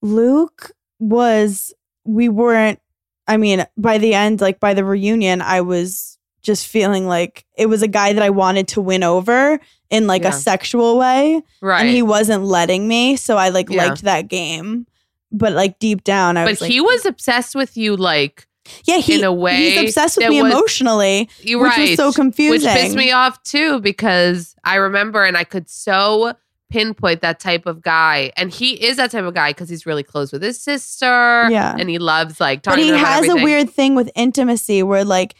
[0.01, 1.73] Luke was
[2.05, 2.79] we weren't
[3.25, 7.67] I mean, by the end, like by the reunion, I was just feeling like it
[7.67, 10.29] was a guy that I wanted to win over in like Yeah.
[10.29, 11.41] a sexual way.
[11.61, 11.81] Right.
[11.81, 13.15] And he wasn't letting me.
[13.15, 13.85] So I like Yeah.
[13.87, 14.87] liked that game.
[15.31, 18.45] But like deep down, I but was like, he was obsessed with you, like
[18.85, 21.97] yeah, he, in a way he's obsessed with me was- emotionally, you which right, was
[21.97, 22.67] so confusing.
[22.69, 26.33] which pissed me off too because I remember and I could so
[26.69, 30.01] pinpoint that type of guy, and he is that type of guy because he's really
[30.03, 31.05] close with his sister,
[31.51, 31.75] Yeah.
[31.77, 35.35] and he loves like Talking but he has a weird thing with intimacy where like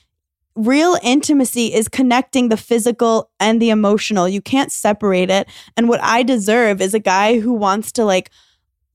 [0.56, 4.30] real intimacy is connecting the physical and the emotional.
[4.30, 5.48] You can't separate it.
[5.76, 8.30] And what i deserve is a guy who wants to like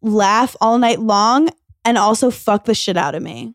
[0.00, 1.48] laugh all night long
[1.84, 3.54] and also fuck the shit out of me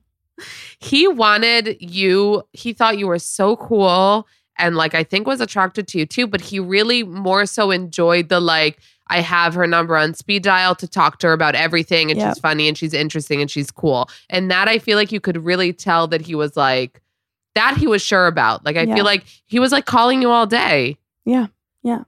[0.80, 5.88] he wanted you he thought you were so cool and like i think was attracted
[5.88, 9.96] to you too but he really more so enjoyed the like i have her number
[9.96, 12.34] on speed dial to talk to her about everything and Yep.
[12.36, 15.44] she's funny and she's interesting and she's cool and that i feel like you could
[15.44, 17.02] really tell that he was like
[17.56, 18.96] that he was sure about like i Yeah.
[18.96, 21.48] feel like he was like calling you all day Yeah.
[21.84, 22.04] Yeah.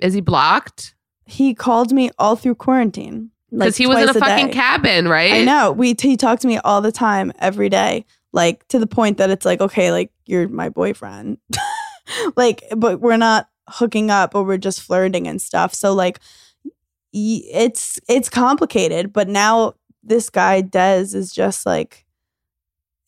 [0.00, 0.94] is he blocked
[1.26, 4.52] he called me all through quarantine like because he was in a twice fucking day.
[4.52, 5.72] cabin right I know.
[5.72, 9.30] We he talked to me all the time, every day, like to the point that
[9.30, 11.38] it's like, okay, like you're my boyfriend,
[12.36, 15.74] like, but we're not hooking up or we're just flirting and stuff.
[15.74, 16.18] So like,
[17.12, 19.12] it's it's complicated.
[19.12, 22.04] But now this guy Des is just like,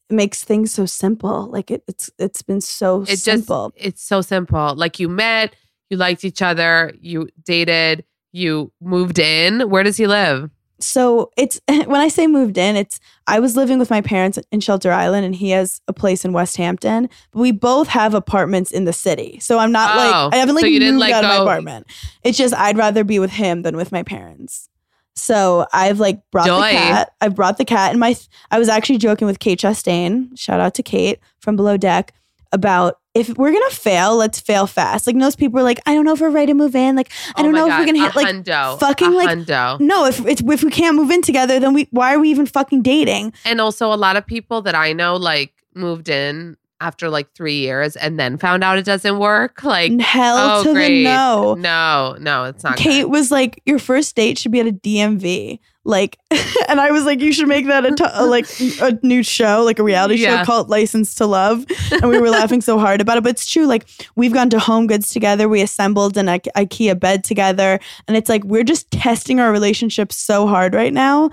[0.09, 1.47] makes things so simple.
[1.51, 3.73] Like it, it's it's been so It simple.
[3.77, 4.75] just it's so simple.
[4.77, 5.55] Like you met,
[5.91, 8.05] you liked each other, you dated,
[8.37, 9.69] you moved in.
[9.71, 10.51] Where does he live?
[10.79, 14.61] so it's when I say moved in, it's I was living with my parents in
[14.61, 17.09] Shelter Island and he has a place in Westhampton.
[17.33, 19.39] But we both have apartments in the city.
[19.41, 21.87] So I'm not Oh, like I haven't like so moved like, out of my apartment.
[22.23, 24.69] It's just I'd rather be with him than with my parents.
[25.15, 26.61] So I've like brought Joy.
[26.73, 27.13] the cat.
[27.23, 28.15] I brought the cat and my
[28.51, 32.13] I was actually joking with Kate Chastain, shout out to Kate from Below Deck,
[32.53, 35.07] about if we're gonna fail, let's fail fast.
[35.07, 36.97] Like most people are like, I don't know if we're ready to move in.
[36.97, 39.81] Like I Oh don't know if we're gonna hit like hundo, fucking, like, hundo.
[39.81, 42.47] no, if it's if we can't move in together, then we why are we even
[42.47, 43.33] fucking dating?
[43.45, 47.59] And also, a lot of people that I know like moved in after like three
[47.59, 49.63] years and then found out it doesn't work.
[49.65, 50.99] Like, Hell oh, to great.
[50.99, 51.55] the no.
[51.55, 52.77] no, no, it's not.
[52.77, 53.11] Kate good.
[53.11, 55.59] was like, your first date should be at a DMV.
[55.85, 56.19] Like,
[56.69, 58.47] and I was like, you should make that a t- a, like
[58.83, 60.41] a new show, like a reality Yeah.
[60.41, 61.65] show called License to Love.
[61.93, 63.23] And we were laughing so hard about it.
[63.23, 63.67] But it's true.
[63.67, 65.49] Like, we've gone to HomeGoods together.
[65.49, 67.79] We assembled an I- IKEA bed together.
[68.09, 71.31] And it's like, we're just testing our relationship so hard right now.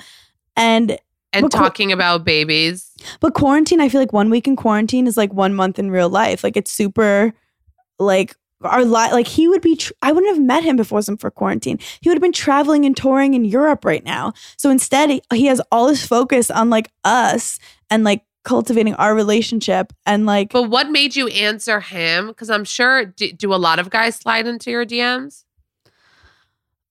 [0.56, 0.98] And
[1.36, 2.92] and talking about babies.
[3.20, 6.10] But quarantine, I feel like one week in quarantine is like one month in real
[6.10, 6.44] life.
[6.44, 7.34] Like it's super,
[8.00, 9.76] like our li- like he would be.
[9.76, 11.80] Tr- I wouldn't have met him if it wasn't for quarantine.
[12.02, 14.34] He would have been traveling and touring in Europe right now.
[14.58, 19.16] So instead, he, he has all his focus on like us and like cultivating our
[19.16, 20.52] relationship and like.
[20.52, 22.28] But what made you answer him?
[22.28, 25.44] Because I'm sure, do, do a lot of guys slide into your DMs?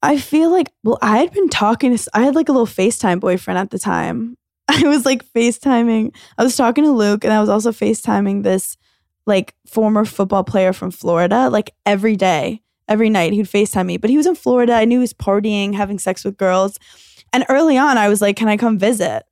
[0.02, 2.10] I feel like well, I had been talking to.
[2.12, 4.36] I had like a little FaceTime boyfriend at the time.
[4.84, 6.14] I was like FaceTiming.
[6.38, 8.78] I was talking to Luke, and I was also FaceTiming this
[9.26, 11.50] like former football player from Florida.
[11.50, 13.98] Like every day, every night, he'd FaceTime me.
[13.98, 14.72] But he was in Florida.
[14.72, 16.78] I knew he was partying, having sex with girls.
[17.34, 19.24] And early on, I was like, "Can I come visit?"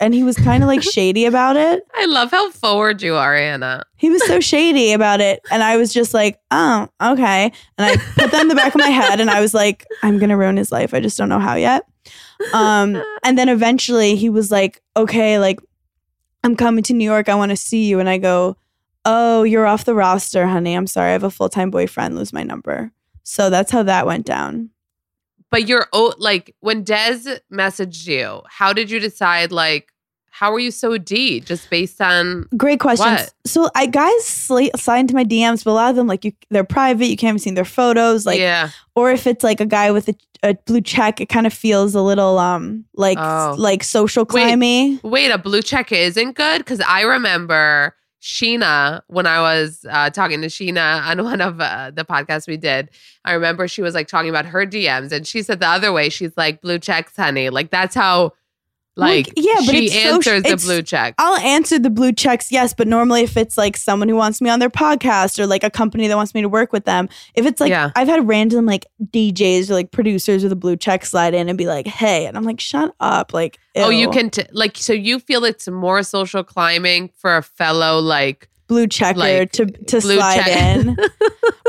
[0.00, 1.82] And he was kind of like shady about it.
[1.94, 3.84] I love how forward you are, Hannah.
[3.96, 5.40] He was so shady about it.
[5.50, 7.52] And I was just like, oh, okay.
[7.76, 10.18] And I put that in the back of my head and I was like, I'm
[10.18, 10.94] going to ruin his life.
[10.94, 11.82] I just don't know how yet.
[12.52, 15.60] Um, and then eventually he was like, okay, like,
[16.44, 17.28] I'm coming to New York.
[17.28, 18.00] I want to see you.
[18.00, 18.56] And I go,
[19.04, 20.74] oh, you're off the roster, honey.
[20.74, 21.10] I'm sorry.
[21.10, 22.14] I have a full time boyfriend.
[22.14, 22.92] Lose my number.
[23.22, 24.70] So that's how that went down.
[25.50, 29.50] But you're oh, like when Des messaged you, how did you decide?
[29.50, 29.92] Like,
[30.38, 31.40] how are you so D?
[31.40, 33.10] Just based on Great questions.
[33.10, 33.32] What?
[33.44, 36.62] So I guys slide into my DMs, but a lot of them like you, they're
[36.62, 37.06] private.
[37.06, 38.24] You can't even see their photos.
[38.24, 40.14] Like, yeah, or if it's like a guy with a,
[40.44, 43.56] a blue check, it kind of feels a little um like Oh.
[43.58, 45.00] like social Wait.
[45.02, 46.58] Wait, a blue check isn't good?
[46.58, 51.90] Because I remember Sheena when I was uh, talking to Sheena on one of uh,
[51.92, 52.90] the podcasts we did.
[53.24, 56.08] I remember she was like talking about her DMs, and she said the other way.
[56.08, 57.50] She's like blue checks, honey.
[57.50, 58.32] Like that's how,
[58.98, 61.14] like, yeah, but she it's so- answers the blue check.
[61.18, 64.50] I'll answer the blue checks, yes, but normally if it's like someone who wants me
[64.50, 67.46] on their podcast or like a company that wants me to work with them, if
[67.46, 67.90] it's like Yeah.
[67.96, 71.56] I've had random like DJs or like producers with a blue check slide in and
[71.56, 74.92] be like, "Hey," and I'm like, "Shut up!" Like, Oh, you can t- like so
[74.92, 80.00] you feel it's more social climbing for a fellow like blue checker like, to to
[80.00, 80.76] blue slide check.
[80.76, 80.94] in.
[80.96, 81.08] but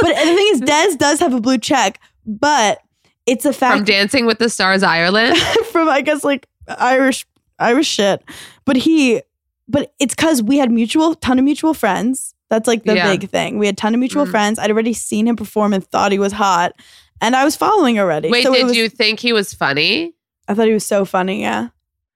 [0.02, 2.80] the thing is, Des does have a blue check, but
[3.26, 5.38] it's a fact from Dancing with the Stars Ireland.
[5.72, 6.48] from I guess like
[6.78, 7.26] Irish
[7.60, 8.24] Irish shit.
[8.66, 9.22] But he
[9.68, 12.34] but it's cuz we had mutual ton of mutual friends.
[12.50, 13.12] That's like the Yeah.
[13.12, 13.60] big thing.
[13.60, 14.32] We had ton of mutual Mhm.
[14.32, 14.60] friends.
[14.60, 16.74] I'd already seen him perform and thought he was hot.
[17.22, 18.30] And I was following already.
[18.30, 20.14] Wait, So did was- you think he was funny?
[20.48, 21.68] I thought he was so funny, yeah.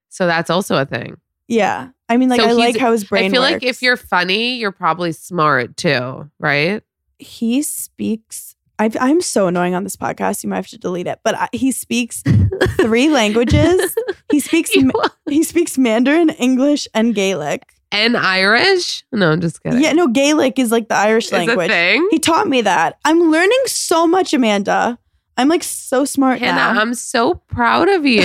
[0.10, 1.18] So that's also a thing.
[1.48, 1.90] Yeah.
[2.10, 4.56] I mean like So I like how his brain I feel like if you're funny,
[4.58, 6.82] you're probably smart too, right?
[7.20, 8.53] he speaks
[8.84, 10.44] I, I'm so annoying on this podcast.
[10.44, 11.20] You might have to delete it.
[11.24, 12.24] But I, he speaks
[12.78, 13.96] three languages.
[14.32, 17.64] He speaks Ma- he speaks Mandarin, English, and Gaelic.
[17.92, 19.04] and Irish?
[19.12, 19.82] No, I'm just kidding.
[19.82, 21.70] Yeah, no, Gaelic is like the Irish language.
[21.70, 22.08] thing?
[22.12, 22.98] He taught me that.
[23.06, 24.98] I'm learning so much, Amanda.
[25.38, 26.82] I'm like so smart Hannah, now.
[26.82, 28.22] I'm so proud of you.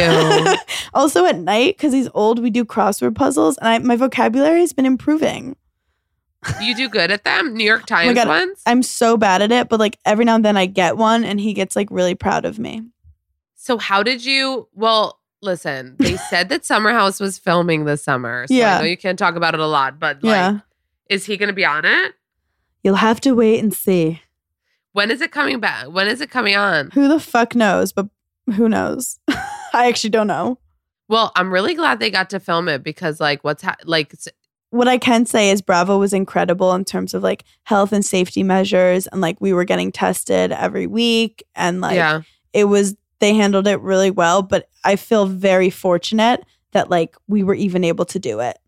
[0.95, 4.73] also at night, because he's old, we do crossword puzzles, and I, my vocabulary has
[4.75, 5.57] been improving.
[6.63, 7.55] You do good at them?
[7.55, 8.63] New York oh Times Oh God, ones?
[8.67, 11.41] I'm so bad at it, but like every now and then I get one, and
[11.41, 12.83] he gets like really proud of me.
[13.55, 18.47] So how did you well listen, they said that Summer House was filming this summer.
[18.49, 18.77] So Yeah.
[18.77, 20.59] I know you can't talk about it a lot, but like yeah,
[21.09, 22.15] is he gonna be on it?
[22.85, 24.23] you'll have to wait and see.
[24.93, 25.89] When is it coming back?
[25.89, 26.91] When is it coming on?
[26.93, 27.93] Who the fuck knows?
[27.93, 28.09] But
[28.55, 29.19] who knows?
[29.29, 30.59] I actually don't know.
[31.09, 34.15] Well, I'm really glad they got to film it because like what's ha- like
[34.71, 38.43] What I can say is Bravo was incredible in terms of like health and safety
[38.43, 42.23] measures, and like we were getting tested every week, and like yeah.
[42.53, 44.43] it was they handled it really well.
[44.43, 48.59] But I feel very fortunate that like we were even able to do it.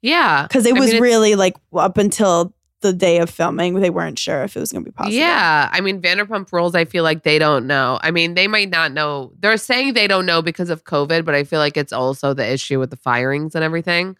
[0.00, 0.44] Yeah.
[0.44, 4.18] because it I was mean, really like up until the day of filming, they weren't
[4.18, 5.16] sure if it was going to be possible.
[5.16, 5.68] Yeah.
[5.72, 7.98] I mean, Vanderpump Rules, I feel like they don't know.
[8.02, 9.32] I mean, they might not know.
[9.40, 12.48] They're saying they don't know because of COVID, but I feel like it's also the
[12.48, 14.16] issue with the firings and everything.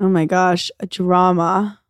[0.00, 1.80] Oh my gosh, a drama.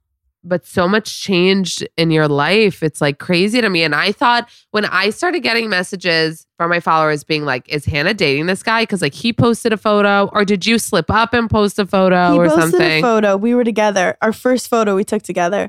[0.45, 2.83] But so much changed in your life.
[2.83, 3.83] It's like crazy to me.
[3.83, 8.15] And I thought when I started getting messages from my followers being like, is Hannah
[8.15, 8.83] dating this guy?
[8.83, 12.33] Because like he posted a photo, or did you slip up and post a photo
[12.33, 12.99] he or posted something?
[12.99, 13.37] a photo.
[13.37, 14.17] We were together.
[14.23, 15.69] Our first photo we took together,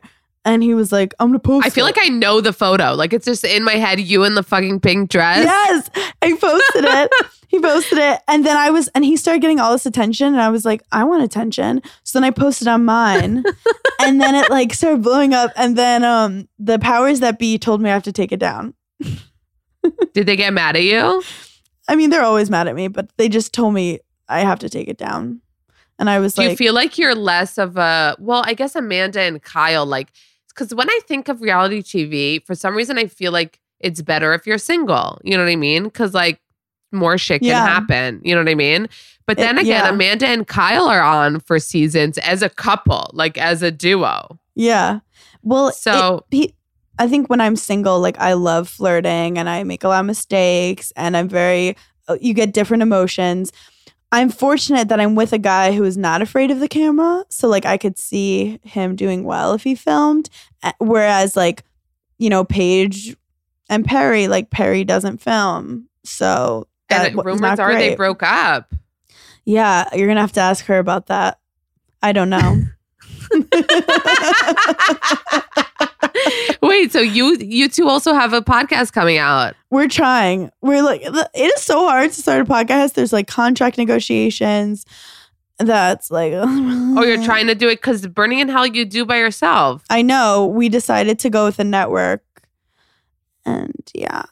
[0.53, 2.93] and he was like, "I'm gonna post." I feel it." like I know the photo.
[2.93, 5.45] Like it's just in my head, you in the fucking pink dress.
[5.45, 5.89] Yes,
[6.21, 7.11] I posted it.
[7.47, 10.41] he posted it, and then I was, and he started getting all this attention, and
[10.41, 11.81] I was like, I want attention.
[12.03, 13.43] So then I posted on mine,
[14.01, 17.81] and then it like started blowing up, and then um the powers that be told
[17.81, 18.73] me I have to take it down.
[20.13, 21.23] Did they get mad at you?
[21.87, 24.69] I mean, they're always mad at me, but they just told me I have to
[24.69, 25.41] take it down,
[25.97, 28.75] and I was Do like, you feel like you're less of a well, I guess
[28.75, 30.11] Amanda and Kyle, like
[30.59, 34.33] because when I think of reality TV, for some reason I feel like it's better
[34.33, 35.19] if you're single.
[35.23, 35.85] You know what I mean?
[35.85, 36.41] Because like
[36.91, 37.65] more shit can Yeah.
[37.65, 38.19] happen.
[38.25, 38.89] You know what I mean?
[39.25, 39.89] But It- then again, yeah.
[39.89, 44.37] Amanda and Kyle are on for seasons as a couple, like as a duo.
[44.55, 44.99] yeah.
[45.43, 46.53] Well, it- So he,
[46.97, 50.05] I think when I'm single, like I love flirting and I make a lot of
[50.05, 51.77] mistakes and I'm very,
[52.09, 53.53] uh, you get different emotions.
[54.11, 57.25] I'm fortunate that I'm with a guy who is not afraid of the camera.
[57.29, 60.29] So, like, I could see him doing well if he filmed.
[60.79, 61.63] Whereas, like,
[62.17, 63.15] you know, Paige
[63.69, 65.87] and Perry, like, Perry doesn't film.
[66.03, 68.73] So, that and rumors are they broke up.
[69.45, 71.39] Yeah, you're going to have to ask her about that.
[72.01, 72.63] I don't know.
[76.61, 79.55] Wait, so you you two also have a podcast coming out?
[79.69, 80.51] We're trying.
[80.61, 82.93] We're like, it is so hard to start a podcast.
[82.93, 84.85] There's like contract negotiations.
[85.57, 89.17] That's like, Oh, you're trying to do it because Burning in Hell you do by
[89.17, 89.83] yourself.
[89.89, 90.45] I know.
[90.45, 92.23] We decided to go with a network.
[93.45, 94.23] And yeah,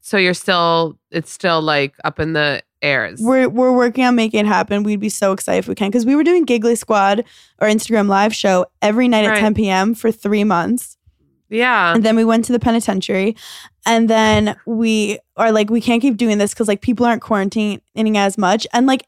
[0.00, 3.20] So you're still it's still like up in the airs.
[3.22, 4.82] we're we're working on making it happen.
[4.82, 7.24] We'd be so excited if we can because we were doing Giggly Squad
[7.60, 9.36] or Instagram live show every night Right.
[9.38, 9.94] at 10 p.m.
[9.94, 10.96] for three months.
[11.52, 11.94] Yeah.
[11.94, 13.36] And then we went to the penitentiary.
[13.84, 17.80] And then we are like, we can't keep doing this because like people aren't quarantining
[18.16, 18.66] as much.
[18.72, 19.06] And like,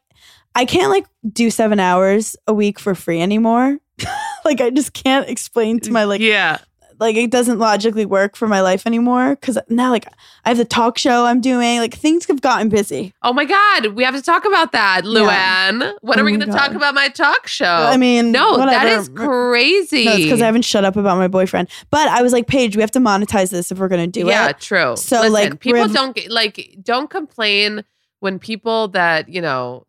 [0.53, 3.77] I can't like do seven hours a week for free anymore.
[4.45, 6.59] like, I just can't explain to my like, yeah.
[6.99, 9.35] Like it doesn't logically work for my life anymore.
[9.37, 10.07] Cause now like
[10.43, 11.79] I have the talk show I'm doing.
[11.79, 13.13] Like things have gotten busy.
[13.21, 15.95] Oh my God, we have to talk about that, Luann.
[16.01, 17.65] When Oh are we going to talk about my talk show?
[17.65, 19.01] I mean, no, that whatever.
[19.01, 20.05] is crazy.
[20.05, 21.69] No, it's because I haven't shut up about my boyfriend.
[21.89, 24.45] But I was like, Paige, we have to monetize this if we're gonna do yeah,
[24.45, 24.47] it.
[24.47, 24.95] Yeah, true.
[24.97, 27.83] So, Listen, like, people don't get like don't complain
[28.19, 29.85] when people that you know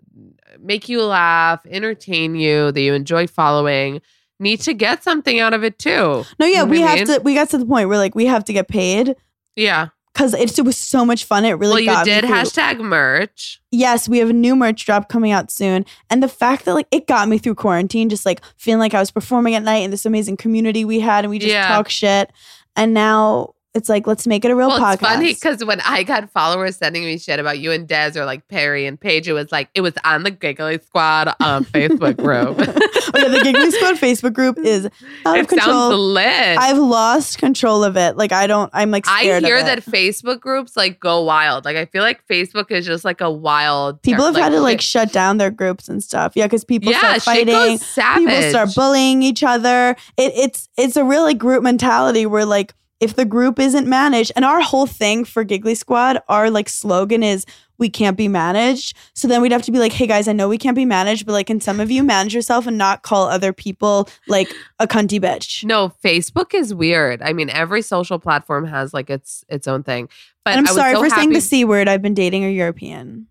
[0.59, 4.01] make you laugh, entertain you, that you enjoy following,
[4.39, 6.25] need to get something out of it too.
[6.39, 7.07] No, yeah, You know we have mean?
[7.07, 7.21] to.
[7.25, 9.17] We got to the point where like we have to get paid
[9.55, 9.89] Yeah.
[10.13, 11.45] because it, it was so much fun.
[11.45, 13.61] It really well, you did hashtag merch.
[13.71, 16.87] Yes, we have a new merch drop coming out soon, and the fact that like
[16.91, 19.91] it got me through quarantine, just like feeling like I was performing at night in
[19.91, 21.69] this amazing community we had, and we just Yeah.
[21.69, 22.31] talk shit.
[22.77, 24.95] And now it's like let's make it a real well, podcast.
[24.95, 28.25] it's funny because when I got followers sending me shit about you and Des or
[28.25, 32.17] like Perry and Paige, it was like it was on the Giggly Squad um, Facebook
[32.17, 32.57] group.
[32.59, 34.87] oh yeah, the Giggly Squad Facebook group is
[35.27, 35.99] out of it sounds control.
[35.99, 36.59] lit.
[36.59, 38.17] I've lost control of it.
[38.17, 38.71] Like I don't.
[38.73, 39.67] I'm like I hear of it.
[39.67, 41.67] that Facebook groups like go wild.
[41.67, 44.01] Like I feel like Facebook is just like a wild.
[44.01, 46.33] people have had to like it- shut down their groups and stuff.
[46.35, 48.27] Yeah, because people yeah, start shit fighting.
[48.27, 49.91] people start bullying each other.
[50.17, 54.33] It, it's it's a really like group mentality where like if the group isn't managed,
[54.37, 57.45] and our whole thing for Giggly Squad, our like slogan is
[57.79, 58.97] we can't be managed.
[59.15, 61.27] So then we'd have to be like, hey guys, I know we can't be managed,
[61.27, 64.87] but like, can some of you manage yourself and not call other people like a
[64.87, 65.65] cunty bitch?
[65.65, 67.21] No, Facebook is weird.
[67.23, 70.09] I mean, every social platform has like its its own thing.
[70.45, 71.89] But and I'm I sorry so for saying the c word.
[71.89, 73.27] I've been dating a European,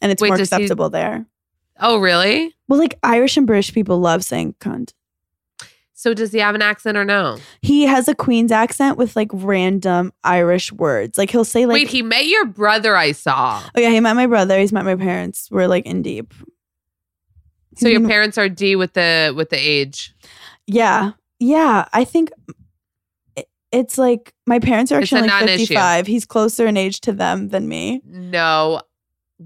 [0.00, 1.26] and it's Wait, more acceptable there.
[1.80, 2.54] Oh, really?
[2.68, 4.92] Well, like Irish and British people love saying cunt.
[6.02, 7.38] So does he have an accent or no?
[7.60, 11.16] He has a Queen's accent with like random Irish words.
[11.16, 12.96] Like he'll say like, Wait, he met your brother.
[12.96, 13.62] I saw.
[13.72, 14.58] "Oh yeah, he met my brother.
[14.58, 15.48] He's met my parents.
[15.48, 16.34] We're like in deep."
[17.76, 18.08] So your mm-hmm.
[18.08, 20.12] parents are D with the with the age.
[20.66, 21.86] Yeah, yeah.
[21.92, 22.32] I think
[23.36, 25.66] it- it's like my parents are actually non-issue.
[25.66, 26.08] 55.
[26.08, 28.02] He's closer in age to them than me.
[28.04, 28.82] No,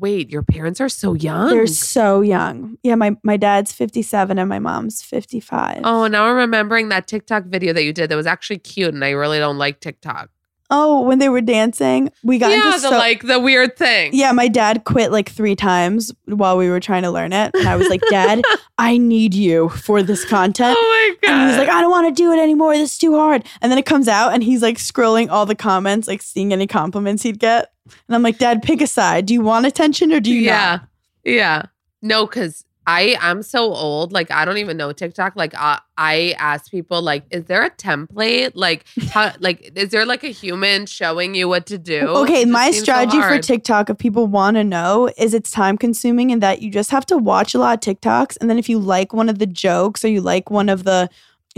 [0.00, 1.50] wait, your parents are so young.
[1.50, 2.78] They're so young.
[2.82, 5.80] Yeah, my my dad's 57 and my mom's 55.
[5.84, 9.04] Oh, now I'm remembering that TikTok video that you did that was actually cute, and
[9.04, 10.30] I really don't like TikTok.
[10.70, 14.10] Oh, when they were dancing, we got yeah, into the so- like the weird thing.
[14.12, 17.52] Yeah, my dad quit like three times while we were trying to learn it.
[17.54, 18.42] And I was like, Dad,
[18.78, 20.76] I need you for this content.
[20.78, 21.32] Oh my god.
[21.32, 22.74] And he was like, I don't want to do it anymore.
[22.74, 23.44] This is too hard.
[23.62, 26.66] And then it comes out and he's like scrolling all the comments, like seeing any
[26.66, 27.72] compliments he'd get.
[28.08, 29.26] And I'm like, Dad, pick a side.
[29.26, 30.88] Do you want attention or do you yeah, not?
[31.24, 31.62] yeah.
[32.02, 34.12] No, because I I'm so old.
[34.12, 35.34] Like I don't even know TikTok.
[35.34, 38.52] Like I I ask people like, is there a template?
[38.54, 42.06] Like how like is there like a human showing you what to do?
[42.08, 43.38] Okay, my seems so strategy for.
[43.38, 47.04] TikTok, if people want to know, is it's time consuming and that you just have
[47.06, 48.36] to watch a lot of TikToks.
[48.40, 51.10] And then if you like one of the jokes or you like one of the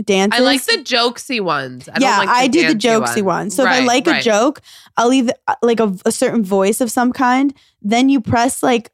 [0.03, 1.87] dances, I like the jokesy ones.
[1.89, 3.55] I yeah, don't like I do the jokesy ones.
[3.55, 4.61] So if I Right, like a joke,
[4.97, 7.53] I'll leave uh, like a, a certain voice of some kind.
[7.81, 8.91] Then you press like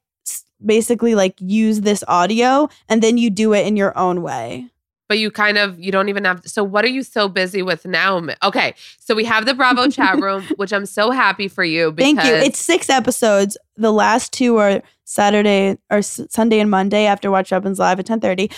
[0.65, 4.67] basically like use this audio, and then you do it in your own way.
[5.07, 7.85] but you kind of you don't even have so what are you so busy with
[7.85, 11.91] now okay so we have the bravo chat room which i'm so happy for you
[11.91, 12.33] because Thank you.
[12.47, 13.55] It's six episodes.
[13.77, 18.07] The last two are Saturday or S- Sunday and Monday after Watch Happens Live at
[18.07, 18.49] ten thirty,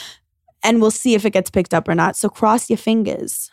[0.64, 2.16] and we'll see if it gets picked up or not.
[2.16, 3.52] So cross your fingers.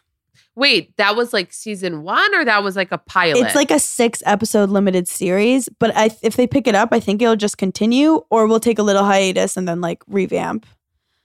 [0.57, 3.78] Wait that was like season one or that was like a pilot It's like a
[3.80, 7.59] six episode limited series, but I, if they pick it up, I think it'll just
[7.59, 10.66] continue, or we'll take a little hiatus and then like revamp.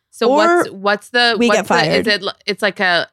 [0.09, 2.07] so or what's what's the we what's get the- fired.
[2.07, 3.07] is it it's like a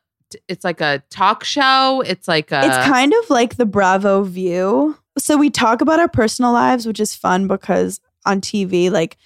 [0.49, 4.97] it's like a talk show it's like a it's kind of like the Bravo view.
[5.19, 9.17] So we talk about our personal lives, which is fun because on TV, like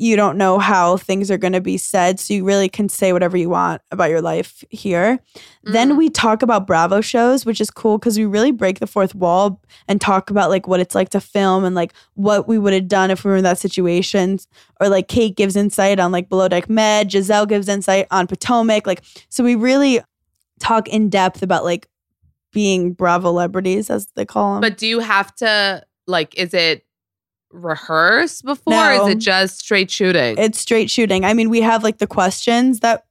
[0.00, 2.20] you don't know how things are going to be said.
[2.20, 5.18] So you really can say whatever you want about your life here.
[5.64, 5.96] Then Mm.
[5.98, 9.60] we talk about Bravo shows, which is cool because we really break the fourth wall
[9.88, 12.86] and talk about like what it's like to film and like what we would have
[12.86, 14.38] done if we were in that situation.
[14.80, 18.86] Or like Kate gives insight on like Below Deck Med, Gizelle gives insight on Potomac.
[18.86, 20.00] Like, so we really
[20.60, 21.88] talk in depth about like
[22.52, 24.60] being Bravo celebrities, as they call them.
[24.60, 26.84] but do you have to like is it
[27.50, 29.06] rehearse before or No.
[29.08, 31.24] is it just straight shooting it's straight shooting.
[31.24, 33.04] I mean, we have like the questions that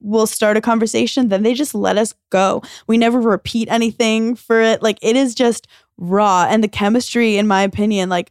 [0.00, 2.62] will start a conversation, then they just let us go.
[2.86, 4.82] We never repeat anything for it.
[4.82, 5.66] Like it is just
[5.96, 6.46] raw.
[6.48, 8.30] And the chemistry, in my opinion, like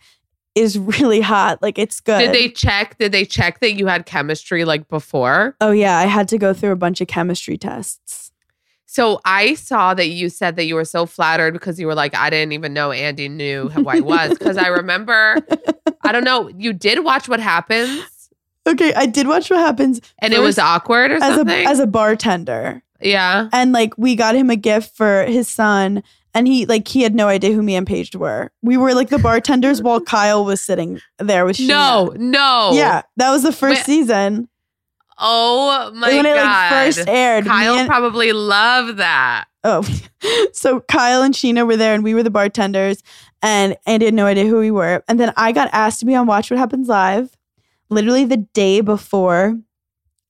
[0.55, 1.62] is really hot.
[1.62, 2.20] Like it's good.
[2.20, 6.05] did they check did they check that you had chemistry like before oh yeah, I
[6.05, 8.26] had to go through a bunch of chemistry tests.
[8.98, 12.16] So I saw that you said that you were so flattered because you were like,
[12.16, 14.30] I didn't even know Andy knew who I was.
[14.30, 15.38] Because I remember,
[16.02, 18.04] I don't know, you did watch what happens
[18.68, 21.88] Okay, I did watch what happens and it was awkward or as a as a
[21.88, 22.84] bartender.
[23.00, 23.48] yeah.
[23.54, 27.16] and like we got him a gift for his son and he like he had
[27.16, 28.52] no idea who me and Paige were.
[28.62, 31.68] We were like the bartenders while Kyle was sitting there with Sheena.
[31.68, 32.72] No, no.
[32.74, 34.50] Yeah, that was the first Wait, season.
[35.20, 37.45] Oh my when it like first aired.
[37.45, 39.45] Kyle and- probably loved that.
[39.63, 39.88] oh,
[40.53, 43.01] so Kyle and Sheena were there and we were the bartenders
[43.41, 45.03] and Andy had no idea who we were.
[45.07, 47.36] And then I got asked to be on Watch What Happens Live
[47.89, 49.57] literally the day before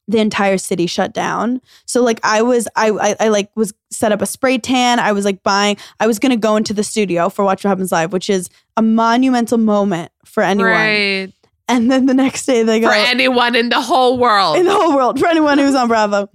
[0.10, 1.60] the entire city shut down.
[1.86, 5.00] So like I was I, I I like was set up a spray tan.
[5.00, 7.92] I was like buying I was gonna go into the studio for Watch What Happens
[7.92, 10.72] Live, which is a monumental moment for anyone.
[10.72, 11.34] Right.
[11.70, 14.58] And then the next day they go For anyone in the whole world.
[14.58, 16.30] in the whole world for anyone who's on Bravo.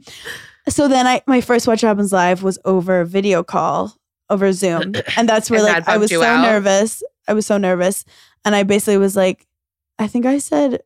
[0.68, 3.96] So then I my first Watch What Happens Live was over video call
[4.30, 4.92] over Zoom.
[5.16, 6.42] And that's where And like that I bumped was you so out?
[6.42, 7.02] nervous.
[7.26, 8.04] I was so nervous.
[8.44, 9.46] And I basically was like,
[9.98, 10.82] I think I said,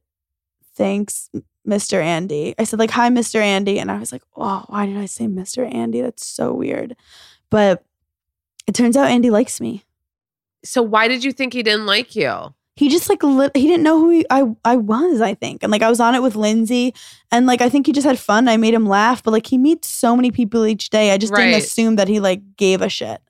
[0.74, 1.30] thanks,
[1.66, 2.02] Mr.
[2.02, 2.54] Andy.
[2.58, 3.40] I said, like, hi, Mr.
[3.40, 3.78] Andy.
[3.80, 5.72] And I was like, oh, why did I say Mr.
[5.72, 6.02] Andy?
[6.02, 6.94] That's so weird.
[7.50, 7.84] But
[8.66, 9.84] it turns out Andy likes me.
[10.64, 12.54] so why did you think he didn't like you?
[12.76, 15.20] He just like li- he didn't know who he, I I was.
[15.22, 16.94] I think, and like I was on it with Lindsay,
[17.32, 18.48] and like I think he just had fun.
[18.48, 21.10] I made him laugh, but like he meets so many people each day.
[21.10, 21.46] I just Right.
[21.46, 23.20] didn't assume that he like gave a shit.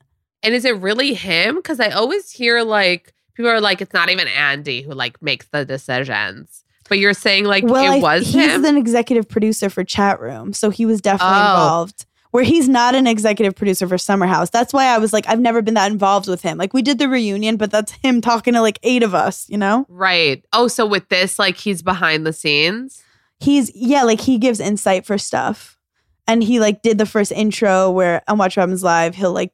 [0.43, 1.55] And is it really him?
[1.55, 5.47] Because I always hear like people are like, it's not even Andy who like makes
[5.47, 6.63] the decisions.
[6.89, 8.65] But you're saying like well, it I- was he's him.
[8.65, 11.51] an executive producer for Chat Room, so he was definitely Oh.
[11.51, 12.05] involved.
[12.37, 14.51] Where he's not an executive producer for Summer House.
[14.51, 16.59] That's why I was like, I've never been that involved with him.
[16.59, 19.49] Like we did the reunion, but that's him talking to like eight of us.
[19.49, 20.45] You know, right.
[20.53, 23.01] Oh, so with this, like he's behind the scenes.
[23.39, 25.79] he's yeah, like he gives insight for stuff,
[26.27, 29.51] and he like did the first intro where on Watch Happens Live, he'll like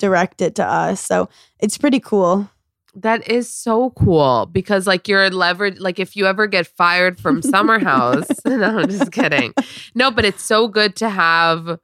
[0.00, 1.00] direct it to us.
[1.00, 1.28] So
[1.60, 2.50] it's pretty cool.
[2.96, 7.42] That is so cool because like you're leverage like if you ever get fired from
[7.42, 8.26] Summer House.
[8.44, 9.54] no, I'm just kidding.
[9.94, 11.78] No, but it's so good to have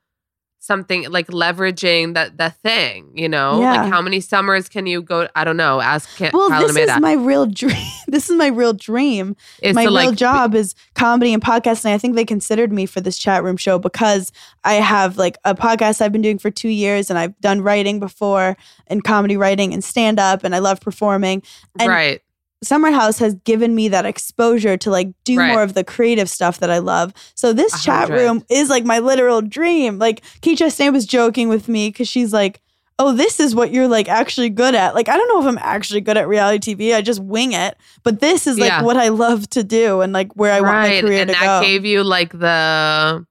[0.60, 3.60] something like leveraging that the thing, you know?
[3.60, 3.82] Yeah.
[3.82, 5.26] Like how many summers can you go?
[5.34, 5.80] I don't know.
[5.80, 7.86] Ask Ca- Well, Kyla this is my real dream.
[8.08, 9.36] this is my real dream.
[9.62, 11.92] Is my real like, job is comedy and podcasting.
[11.92, 14.32] I think they considered me for this chat room show because
[14.62, 17.98] I have like a podcast I've been doing for two years and I've done writing
[17.98, 18.56] before
[18.86, 21.42] and comedy writing and stand up and I love performing.
[21.78, 22.22] And right.
[22.62, 25.52] Summer House has given me that exposure to like do Right.
[25.52, 27.14] more of the creative stuff that I love.
[27.34, 29.98] So this A chat room is like my literal dream.
[29.98, 32.60] Like Kate Chastain was joking with me because she's like,
[32.98, 35.58] "Oh, this is what you're like actually good at." Like I don't know if I'm
[35.62, 36.94] actually good at reality TV.
[36.94, 37.76] I just wing it.
[38.02, 38.82] But this is like Yeah.
[38.82, 41.00] what I love to do and like where I want my right.
[41.02, 41.66] career and to that go.
[41.66, 43.26] gave you like the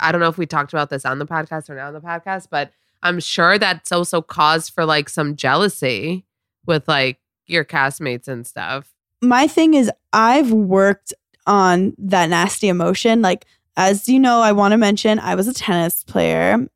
[0.00, 2.00] I don't know if we talked about this on the podcast or not on the
[2.00, 2.70] podcast, but
[3.02, 6.24] I'm sure that's also cause for like some jealousy
[6.66, 7.18] with like
[7.48, 8.90] your castmates and stuff.
[9.22, 11.12] my thing is I've worked
[11.46, 13.22] on that nasty emotion.
[13.22, 13.46] Like
[13.76, 16.66] as you know, I want to mention I was a tennis player.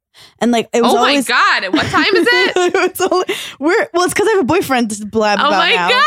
[0.41, 1.73] And like it was Oh always my god!
[1.73, 2.53] What time is it?
[2.57, 3.25] it's only,
[3.59, 5.89] we're well, it's because I have a boyfriend to blab Oh about my now.
[5.89, 6.03] god!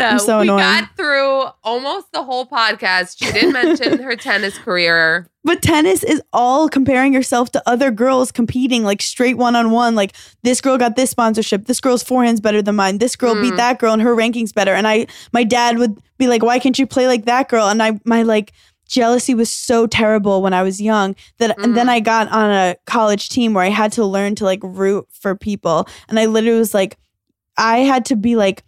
[0.00, 0.58] I'm so we annoying.
[0.60, 3.18] got through almost the whole podcast.
[3.18, 5.26] She didn't mention her tennis career.
[5.44, 9.96] But tennis is all comparing yourself to other girls competing like straight one on one.
[9.96, 10.14] Like
[10.44, 11.66] this girl got this sponsorship.
[11.66, 12.98] This girl's forehand's better than mine.
[12.98, 13.56] This girl beat Mm.
[13.56, 14.72] that girl and her ranking's better.
[14.72, 17.82] And I, my dad would be like, "Why can't you play like that girl?" And
[17.82, 18.52] I, my like
[18.88, 21.90] jealousy was so terrible when I was young that, and then Mm.
[21.90, 25.34] I got on a college team where I had to learn to like root for
[25.34, 25.88] people.
[26.08, 26.98] And I literally was like,
[27.56, 28.62] I had to be like,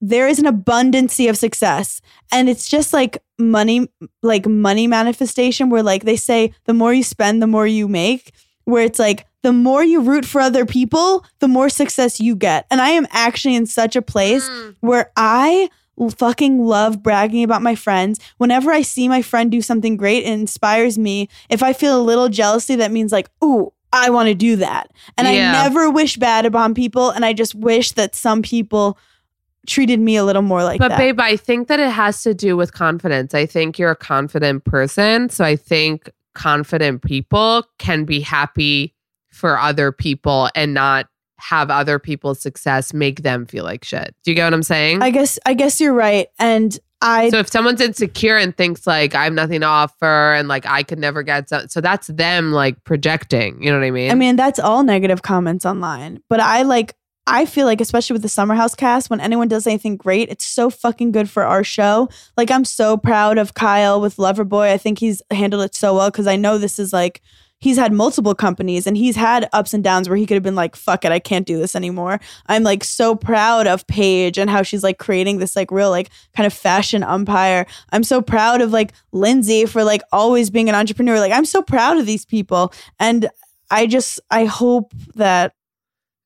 [0.00, 2.00] there is an abundancy of success.
[2.30, 3.88] And it's just like money
[4.22, 8.32] like money manifestation where like they say the more you spend the more you make
[8.64, 12.66] where it's like the more you root for other people the more success you get.
[12.70, 14.74] And i am actually in such a place Mm.
[14.80, 15.70] where i
[16.16, 18.20] fucking love bragging about my friends.
[18.38, 21.28] Whenever i see my friend do something great it inspires me.
[21.48, 24.90] If i feel a little jealousy that means like ooh i want to do that.
[25.16, 25.50] And Yeah.
[25.50, 28.98] i never wish bad upon people and i just wish that some people
[29.68, 32.34] treated me a little more like But that babe, I think that it has to
[32.34, 33.34] do with confidence.
[33.34, 38.94] I think you're a confident person, so I think confident people can be happy
[39.30, 41.06] for other people and not
[41.38, 44.14] have other people's success make them feel like shit.
[44.24, 45.02] Do you get what I'm saying?
[45.02, 46.28] I guess I guess you're right.
[46.38, 50.48] And I so if someone's insecure and thinks like I have nothing to offer and
[50.48, 53.62] like I could never get so, so that's them like projecting.
[53.62, 54.10] You know what I mean?
[54.10, 56.20] I mean that's all negative comments online.
[56.28, 56.94] But I like
[57.30, 60.46] I feel like especially with the Summer House cast, when anyone does anything great, it's
[60.46, 62.08] so fucking good for our show.
[62.38, 64.70] Like I'm so proud of Kyle with Loverboy.
[64.70, 67.20] I think he's handled it so well because I know this is like
[67.58, 70.54] he's had multiple companies and he's had ups and downs where he could have been
[70.54, 72.18] like, fuck it, I can't do this anymore.
[72.46, 76.08] I'm like so proud of Paige and how she's like creating this like real like
[76.34, 77.66] kind of fashion umpire.
[77.92, 81.18] I'm so proud of like Lindsay for like always being an entrepreneur.
[81.18, 82.72] Like I'm so proud of these people.
[82.98, 83.28] And
[83.70, 85.52] I just I hope that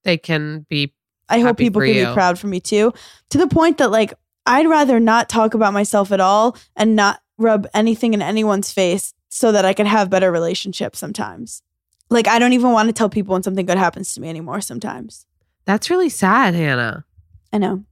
[0.05, 0.95] they can be
[1.29, 2.07] I hope people can you.
[2.07, 2.93] be proud for me too.
[3.31, 4.15] To the point that like
[4.47, 9.15] I'd rather not talk about myself at all and not rub anything in anyone's face
[9.29, 11.63] so that I can have better relationships sometimes.
[12.11, 14.61] Like I don't even want to tell people when something good happens to me anymore
[14.61, 15.27] sometimes.
[15.65, 17.05] That's really sad, Hannah.
[17.53, 17.85] I know.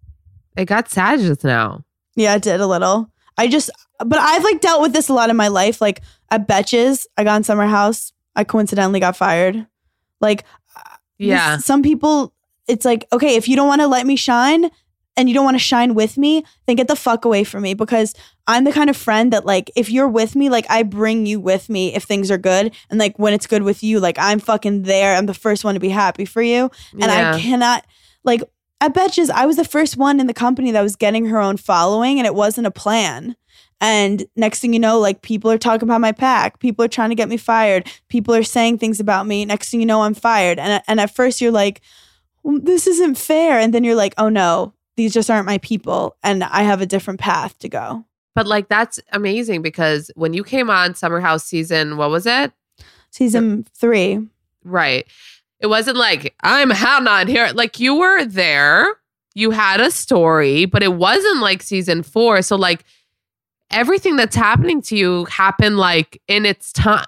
[0.57, 1.85] It got sad just now.
[2.17, 3.11] Yeah, it did a little.
[3.39, 3.71] I just
[4.05, 5.81] but I've like dealt with this a lot in my life.
[5.81, 8.13] Like at Betches, I got in summer house.
[8.37, 9.67] I coincidentally got fired.
[10.21, 10.45] Like
[11.21, 11.59] this- Yeah.
[11.59, 12.33] some people,
[12.67, 14.71] it's like, okay, if you don't want to let me shine
[15.17, 17.75] and you don't want to shine with me, then get the fuck away from me
[17.75, 18.15] because
[18.47, 21.41] I'm the kind of friend that, like, if you're with me, like, I bring you
[21.41, 22.73] with me if things are good.
[22.91, 25.15] And, like, when it's good with you, like, I'm fucking there.
[25.17, 26.71] I'm the first one to be happy for you.
[26.93, 27.35] And Yeah.
[27.35, 27.85] I cannot,
[28.25, 28.43] like,
[28.81, 31.39] I bet you I was the first one in the company that was getting her
[31.39, 33.37] own following and it wasn't a plan.
[33.81, 36.59] And next thing you know, like people are talking about my pack.
[36.59, 37.91] People are trying to get me fired.
[38.09, 39.45] People are saying things about me.
[39.45, 40.59] Next thing you know, I'm fired.
[40.59, 41.81] And and at first you're like,
[42.43, 43.59] well, this isn't fair.
[43.59, 46.87] And then you're like, oh no, these just aren't my people, and I have a
[46.87, 48.05] different path to go.
[48.35, 52.53] But like that's amazing because when you came on Summer House season, what was it?
[53.11, 54.21] Season three,
[54.65, 55.07] Right.
[55.59, 57.51] It wasn't like I'm Hannah and here.
[57.55, 58.87] Like you were there,
[59.35, 62.43] you had a story, but it wasn't like season four.
[62.43, 62.85] So like
[63.71, 67.05] everything that's happening to you happened like in its time.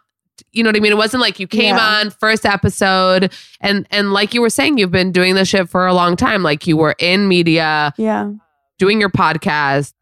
[0.52, 0.92] You know what I mean?
[0.92, 2.00] It wasn't like you came Yeah.
[2.00, 5.86] on first episode and and like you were saying, you've been doing this shit for
[5.86, 6.42] a long time.
[6.42, 8.30] Like you were in media, yeah.
[8.78, 9.92] doing your podcast.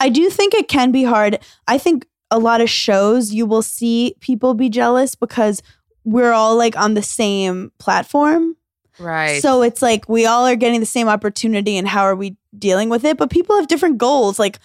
[0.00, 1.38] I do think it can be hard.
[1.68, 5.62] I think a lot of shows you will see people be jealous because
[6.04, 8.56] we're all like on the same platform.
[8.98, 9.40] Right.
[9.42, 12.88] So it's like we all are getting the same opportunity and how are we dealing
[12.88, 13.18] with it?
[13.18, 14.38] But people have different goals.
[14.38, 14.58] Like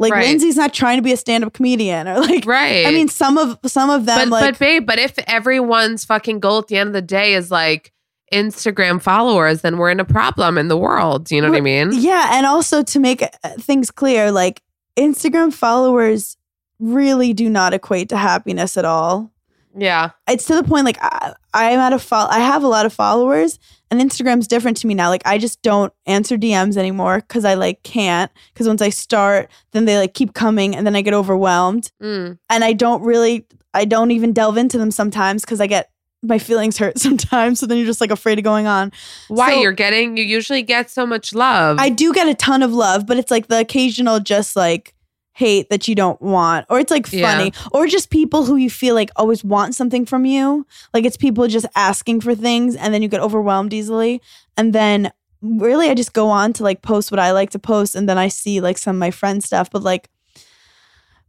[0.00, 0.26] Like Right.
[0.26, 2.86] Lindsay's not trying to be a stand-up comedian or like Right.
[2.86, 6.40] I mean some of some of them but like but babe, but if everyone's fucking
[6.40, 7.92] goal at the end of the day is like
[8.32, 11.24] Instagram followers, then we're in a problem in the world.
[11.24, 11.90] Do you know what I mean?
[11.92, 13.28] Yeah, and also to make uh,
[13.58, 14.62] things clear, like
[14.96, 16.36] Instagram followers
[16.78, 19.30] really do not equate to happiness at all.
[19.76, 20.10] Yeah.
[20.28, 22.92] It's to the point like I, I'm at a fol- I have a lot of
[22.92, 23.58] followers,
[23.90, 25.08] and Instagram's different to me now.
[25.08, 28.30] Like I just don't answer DMs anymore because I like can't.
[28.52, 32.38] Because once I start, then they like keep coming, and then I get overwhelmed, Mm.
[32.48, 35.90] and I don't really, I don't even delve into them sometimes because I get
[36.22, 37.60] my feelings hurt sometimes.
[37.60, 38.92] So then you're just like afraid of going on.
[39.28, 40.16] Why So- you're getting?
[40.16, 41.78] You usually get so much love.
[41.80, 44.94] I do get a ton of love, but it's like the occasional just like
[45.32, 48.94] hate that you don't want, or it's like funny, or just people who you feel
[48.94, 50.66] like always want something from you.
[50.92, 54.20] Like it's people just asking for things, and then you get overwhelmed easily.
[54.56, 57.94] And then really, I just go on to like post what I like to post,
[57.94, 60.08] and then I see like some of my friend stuff, but like.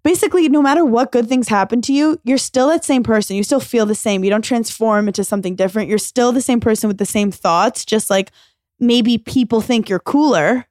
[0.04, 3.36] Basically, no matter what good things happen to you, you're still that same person.
[3.36, 4.24] You still feel the same.
[4.24, 5.90] You don't transform into something different.
[5.90, 8.32] You're still the same person with the same thoughts, just like
[8.80, 10.66] maybe people think you're cooler.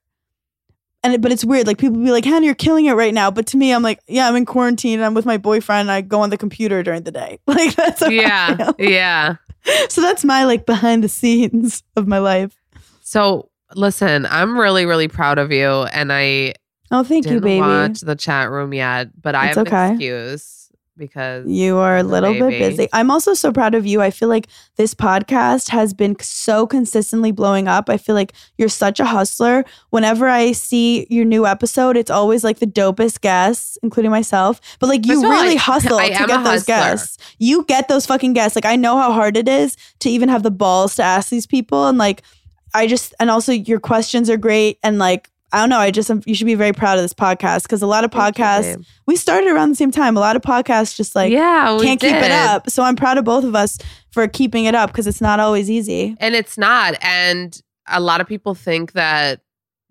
[1.03, 1.67] And it, but it's weird.
[1.67, 3.31] Like people be like, Hannah, you're killing it right now.
[3.31, 4.99] But to me, I'm like, yeah, I'm in quarantine.
[4.99, 5.83] And I'm with my boyfriend.
[5.83, 7.39] And I go on the computer during the day.
[7.47, 8.71] Like that's I yeah.
[8.79, 9.37] Yeah.
[9.89, 12.55] So that's my like behind the scenes of my life.
[13.03, 15.69] So listen, I'm really, really proud of you.
[15.85, 16.55] And I
[16.91, 17.61] Oh, thank you, baby.
[17.61, 19.91] watch the chat room yet, but I It's have an okay.
[19.93, 20.60] excuse
[21.01, 22.89] because You are a little bit busy.
[22.93, 24.01] I'm also so proud of you.
[24.01, 24.47] I feel like
[24.77, 27.91] this podcast has been so consistently blowing up.
[27.91, 29.65] I feel like you're such a hustler.
[29.91, 34.61] Whenever I see your new episode, it's always like the dopest guests, including myself.
[34.79, 37.19] But like you really I- hustle I to get those guests.
[37.39, 38.55] You get those fucking guests.
[38.55, 41.47] Like I know how hard it is to even have the balls to ask these
[41.49, 41.89] people.
[41.89, 42.23] And like
[42.73, 44.79] I just and also your questions are great.
[44.85, 45.79] And like I don't know.
[45.79, 48.39] I just you should be very proud of this podcast because a lot of Thank
[48.39, 50.17] you, podcasts we started around the same time.
[50.17, 52.71] A lot of podcasts just like yeah, we can't keep it up.
[52.71, 53.79] So I'm proud of both of us
[54.13, 56.17] for keeping it up because it's not always easy.
[56.21, 56.95] And it's not.
[57.03, 59.41] And a lot of people think that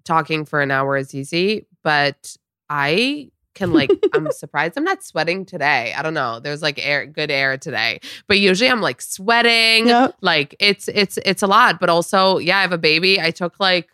[0.06, 2.36] talking for an hour is easy, but
[2.70, 5.94] I can like I'm surprised I'm not sweating today.
[5.96, 6.40] I don't know.
[6.40, 8.00] There's like air good air today.
[8.28, 9.88] But usually I'm like sweating.
[9.88, 10.16] Yep.
[10.22, 13.20] Like it's it's it's a lot, but also yeah, I have a baby.
[13.20, 13.90] I took like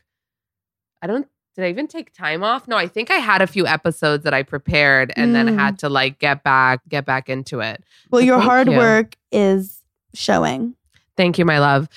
[1.02, 2.68] I don't did I even take time off?
[2.68, 5.60] No, I think I had a few episodes that I prepared and then Mm.
[5.60, 7.84] had to like get back get back into it.
[8.12, 8.78] Well, your hard you.
[8.78, 9.82] work is
[10.14, 10.76] showing.
[11.18, 11.88] Thank you, my love.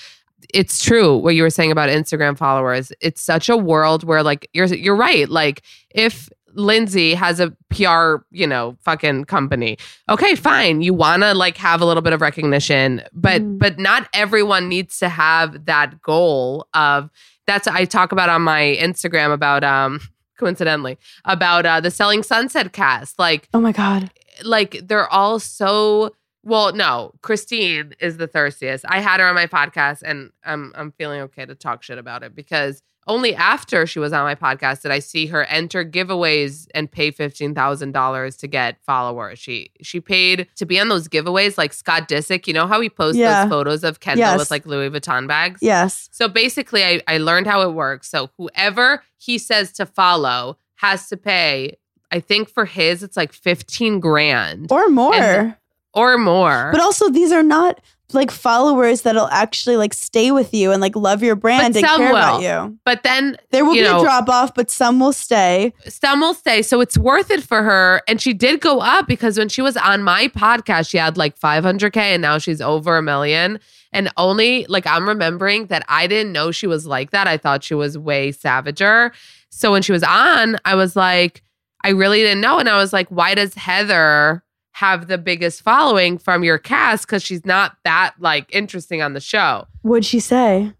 [0.53, 2.91] It's true what you were saying about Instagram followers.
[3.01, 5.27] It's such a world where like you're you're right.
[5.29, 9.77] Like if Lindsay has a PR, you know, fucking company.
[10.09, 10.81] Okay, fine.
[10.81, 13.59] You want to like have a little bit of recognition, but Mm.
[13.59, 17.11] but not everyone needs to have that goal of
[17.49, 19.99] that's I talk about on my Instagram about um
[20.39, 23.17] coincidentally about uh the Selling Sunset cast.
[23.19, 24.11] Like Oh my God.
[24.43, 29.45] like they're all so well no christine is the thirstiest i had her on my
[29.45, 33.97] podcast and i'm i'm feeling okay to talk shit about it because only after she
[33.99, 38.77] was on my podcast did i see her enter giveaways and pay $15000 to get
[38.85, 42.79] followers she she paid to be on those giveaways like scott disick you know how
[42.81, 43.43] he posts Yeah.
[43.45, 44.39] those photos of kendall Yes.
[44.39, 46.09] with like louis vuitton bags Yes.
[46.11, 48.09] so basically, I, I learned how it works.
[48.09, 51.77] So whoever he says to follow has to pay.
[52.11, 55.13] I think for his, it's like fifteen grand Or more.
[55.13, 55.55] And
[55.93, 56.69] or more.
[56.71, 57.79] but also, these are not
[58.13, 61.97] like followers that'll actually like stay with you and like love your brand But and
[61.97, 62.77] care about you.
[62.85, 65.73] But then There will be know, a drop off, but some will stay.
[65.87, 66.61] some will stay.
[66.61, 68.01] So it's worth it for her.
[68.07, 71.37] And she did go up because when she was on my podcast, she had like
[71.39, 73.59] 500K and now she's over a million.
[73.91, 77.27] And only like I'm remembering that I didn't know she was like that.
[77.27, 79.11] I thought she was way savager.
[79.49, 81.43] So when she was on, I was like,
[81.83, 82.59] I really didn't know.
[82.59, 84.43] And I was like, why does Heather
[84.79, 87.05] have the biggest following from your cast?
[87.05, 89.65] Because she's not that like interesting on the show.
[89.81, 90.73] What'd she say?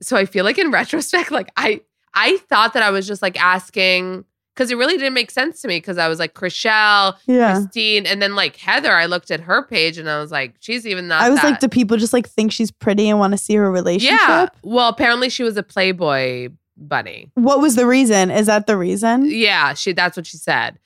[0.00, 1.80] so I feel like in retrospect, like I
[2.14, 4.24] I thought that I was just like asking
[4.54, 7.54] because it really didn't make sense to me because I was like Chrishell, Yeah.
[7.60, 8.92] Christine, and then like Heather.
[8.92, 11.22] I looked at her page and I was like, she's even not.
[11.22, 13.70] I was like, do people just like think she's pretty and want to see her
[13.70, 14.18] relationship?
[14.20, 14.48] yeah.
[14.62, 17.30] Well, apparently she was a Playboy bunny.
[17.34, 18.30] What was the reason?
[18.32, 19.24] Is that the reason?
[19.30, 19.92] Yeah, she.
[19.92, 20.78] That's what she said,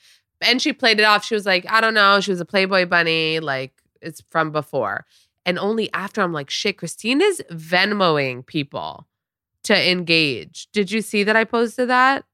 [0.43, 1.25] and she played it off.
[1.25, 2.21] She was like, I don't know.
[2.21, 3.41] She was a Playboy bunny.
[3.41, 5.07] Like it's from before.
[5.45, 9.09] And only after I'm like, shit, Christine is Venmoing people
[9.65, 10.69] to engage.
[10.73, 12.25] Did you see that I posted that?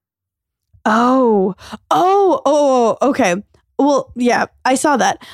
[0.85, 3.37] Oh, oh, oh, oh, oh okay.
[3.79, 5.25] Well, yeah, I saw that.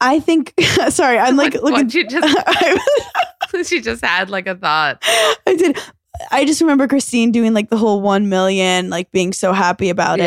[0.00, 0.54] I think,
[0.90, 1.90] sorry, I'm like What- looking.
[1.90, 5.02] you just she just had like a thought.
[5.46, 5.78] I did.
[6.30, 10.18] I just remember Christine doing like the whole 1 million, like being so happy about
[10.18, 10.24] it.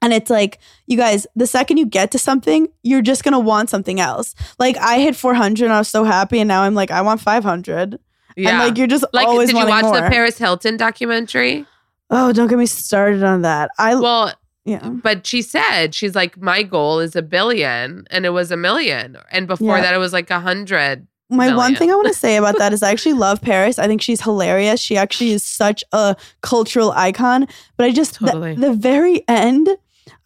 [0.00, 3.68] And it's like, you guys, the second you get to something, you're just gonna want
[3.70, 4.34] something else.
[4.58, 7.20] Like I hit 400 and I was so happy, and now I'm like, I want
[7.20, 7.98] 500.
[8.36, 8.50] Yeah.
[8.50, 10.00] And like you're just like, always did you watch more.
[10.00, 11.66] the Paris Hilton documentary?
[12.10, 13.70] oh, don't get me started on that.
[13.78, 14.32] I Well,
[14.64, 14.88] yeah.
[14.88, 19.16] but she said she's like, my goal is a billion, and it was a million,
[19.30, 19.82] and before Yeah.
[19.82, 21.06] that, it was like a hundred.
[21.30, 21.76] My one million.
[21.76, 23.78] thing I want to say about that is I actually love Paris.
[23.78, 24.80] I think she's hilarious.
[24.80, 27.46] She actually is such a cultural icon.
[27.76, 28.54] But I just, the- Totally.
[28.54, 29.68] the, very end,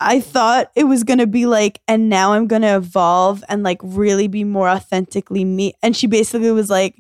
[0.01, 3.62] I thought it was going to be like, and now I'm going to evolve and
[3.62, 5.74] like really be more authentically me.
[5.83, 6.97] And she basically was like,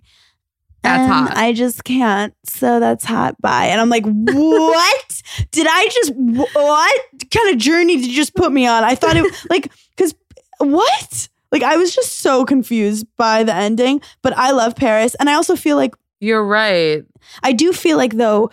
[0.82, 2.34] That's "And hot." I just can't.
[2.44, 3.40] So that's hot.
[3.40, 3.66] Bye.
[3.66, 5.22] And I'm like, what?
[5.50, 8.84] Did I just, what kind of journey did you just put me on?
[8.84, 10.14] I thought it, like, because
[10.58, 11.28] what?
[11.50, 15.14] Like, I was just so confused by the ending, but I love Paris.
[15.20, 17.04] And I also feel like, You're right.
[17.42, 18.50] I do feel like, though,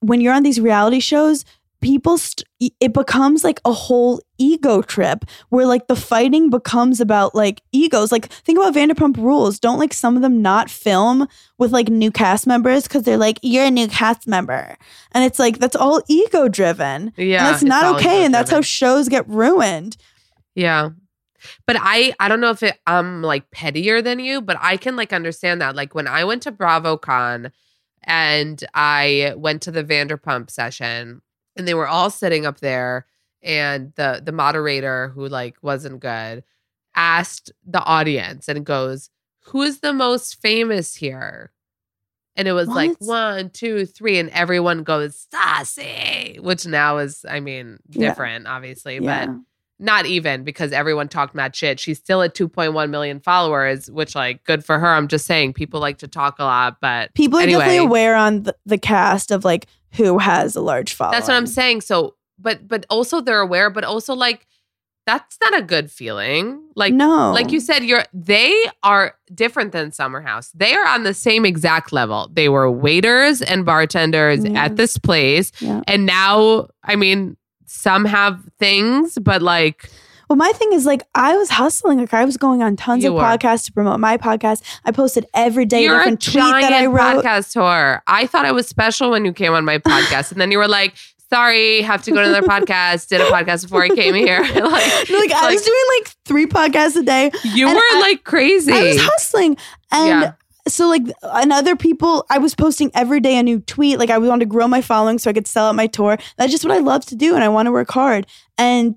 [0.00, 1.44] when you're on these reality shows,
[1.82, 2.48] people, st-
[2.80, 8.10] it becomes like a whole ego trip where like the fighting becomes about like egos.
[8.10, 9.58] Like, think about Vanderpump Rules.
[9.58, 11.28] Don't like some of them not film
[11.58, 14.76] with like new cast members because they're like, you're a new cast member.
[15.12, 17.12] And it's like, that's all ego driven.
[17.16, 18.24] Yeah, and that's not okay.
[18.24, 19.96] And that's how shows get ruined.
[20.54, 20.90] Yeah.
[21.66, 24.96] But I I don't know if it, I'm like pettier than you, but I can
[24.96, 25.74] like understand that.
[25.74, 27.50] Like when I went to BravoCon
[28.04, 31.20] and I went to the Vanderpump session
[31.56, 33.06] and they were all sitting up there
[33.42, 36.44] and the the moderator who like wasn't good
[36.94, 39.10] asked the audience and goes,
[39.46, 41.52] "Who is the most famous here?"
[42.36, 47.40] And it was like one, two, three, and everyone goes Stassi which now is, I
[47.40, 48.08] mean, Yeah.
[48.08, 49.28] different, obviously, but
[49.78, 51.80] not even because everyone talked mad shit.
[51.80, 54.86] She's still at 2.1 million followers, which like good for her.
[54.86, 58.14] I'm just saying people like to talk a lot, but People are anyway, definitely aware
[58.14, 61.12] on the, the cast of like who has a large following.
[61.12, 61.82] That's what I'm saying.
[61.82, 64.46] So, but but also they're aware, but also like
[65.04, 66.62] that's not a good feeling.
[66.76, 70.50] Like no, like you said, you're they are different than Summer House.
[70.54, 72.30] They are on the same exact level.
[72.32, 74.64] They were waiters and bartenders Yeah.
[74.64, 75.50] at this place.
[75.60, 75.82] Yeah.
[75.88, 77.36] And now, I mean,
[77.66, 79.90] some have things, but like
[80.32, 81.98] Well, my thing is like I was hustling.
[81.98, 83.20] Like I was going on tons You of were.
[83.20, 84.62] podcasts to promote my podcast.
[84.82, 87.22] I posted every day You're a different tweet that I wrote.
[87.22, 88.00] podcast whore.
[88.06, 90.68] I thought I was special when you came on my podcast, and then you were
[90.68, 90.94] like,
[91.28, 94.40] "Sorry, have to go to another podcast." Did a podcast before I came here.
[94.42, 94.54] like,
[95.10, 97.30] like I was doing like three podcasts a day.
[97.52, 98.72] you were I- like crazy.
[98.72, 99.58] I was hustling,
[99.90, 100.32] and Yeah.
[100.66, 103.98] so like and other people, I was posting every day a new tweet.
[103.98, 106.16] Like I wanted to grow my following so I could sell out my tour.
[106.38, 108.26] That's just what I love to do, and I want to work hard.
[108.56, 108.94] And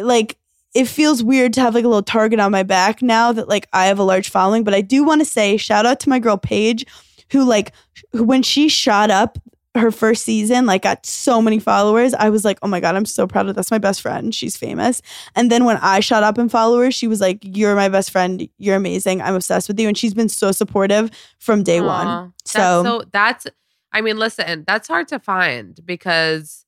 [0.00, 0.36] like
[0.74, 3.66] it feels weird to have like a little target on my back now that like
[3.72, 4.64] I have a large following.
[4.64, 6.86] But I do want to say shout out to my girl Paige,
[7.32, 7.72] who like
[8.12, 9.38] who- when she shot up
[9.76, 12.12] her first season, like got so many followers.
[12.14, 14.34] I was like, oh my God, I'm so proud of that's my best friend.
[14.34, 15.00] She's famous.
[15.36, 18.48] And then when I shot up in followers, she was like, You're my best friend.
[18.58, 19.22] You're amazing.
[19.22, 19.86] I'm obsessed with you.
[19.88, 22.32] And she's been so supportive from day Aw, one.
[22.40, 23.46] that's So, so that's.
[23.92, 26.64] I mean, listen, that's hard to find because,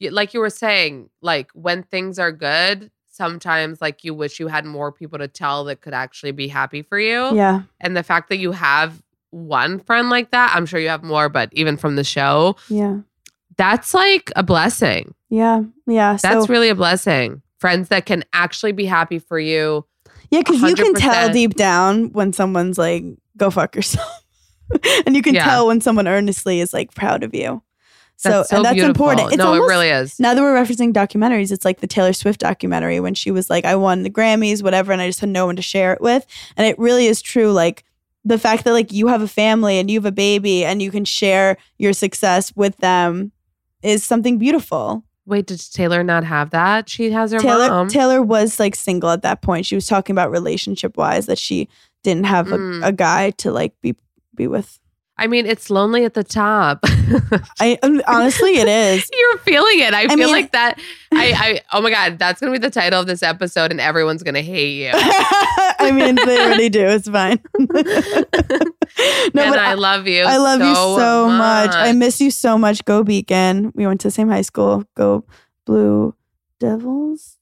[0.00, 4.64] like you were saying, like when things are good, sometimes like you wish you had
[4.64, 7.34] more people to tell that could actually be happy for you.
[7.36, 11.04] yeah, And the fact that you have one friend like that, I'm sure you have
[11.04, 12.98] more, but even from the show, yeah,
[13.56, 15.14] that's like a blessing.
[15.28, 16.16] yeah, yeah.
[16.20, 17.42] That's so, really a blessing.
[17.58, 19.86] Friends that can actually be happy for you.
[20.30, 23.04] yeah, because you can tell deep down when someone's like,
[23.36, 24.22] Go fuck yourself.
[25.06, 25.44] and you can Yeah.
[25.44, 27.62] tell when someone earnestly is like proud of you.
[28.16, 28.90] So, That's so and that's beautiful.
[29.10, 29.28] important.
[29.32, 30.20] It's no, almost, it really is.
[30.20, 33.64] now that we're referencing documentaries, it's like the Taylor Swift documentary when she was like,
[33.64, 36.24] I won the Grammys, whatever, and I just had no one to share it with.
[36.56, 37.52] And it really is true.
[37.52, 37.84] Like
[38.24, 40.90] the fact that like you have a family and you have a baby and you
[40.90, 43.32] can share your success with them
[43.82, 45.04] is something beautiful.
[45.26, 46.88] Wait, did Taylor not have that?
[46.88, 47.88] She has her Taylor mom.
[47.88, 49.66] Taylor was like single at that point.
[49.66, 51.68] She was talking about relationship wise that she
[52.02, 52.86] didn't have a, Mm.
[52.86, 53.94] a guy to like be
[54.34, 54.78] be with.
[55.16, 56.80] I mean, it's lonely at the top.
[57.60, 59.08] I um, honestly it is.
[59.18, 59.94] You're feeling it.
[59.94, 60.80] I, feel mean- like that.
[61.12, 63.80] I, I, oh my God, that's going to be the title of this episode, and
[63.80, 64.90] everyone's going to hate you.
[64.92, 66.84] I mean, they already do.
[66.86, 67.40] It's fine.
[67.56, 70.24] no, and but I love you.
[70.24, 71.74] I love you so much.
[71.74, 72.84] I miss you so much.
[72.84, 73.70] Go Beacon.
[73.76, 74.84] We went to the same high school.
[74.96, 75.24] Go
[75.64, 76.16] Blue
[76.58, 77.38] Devils.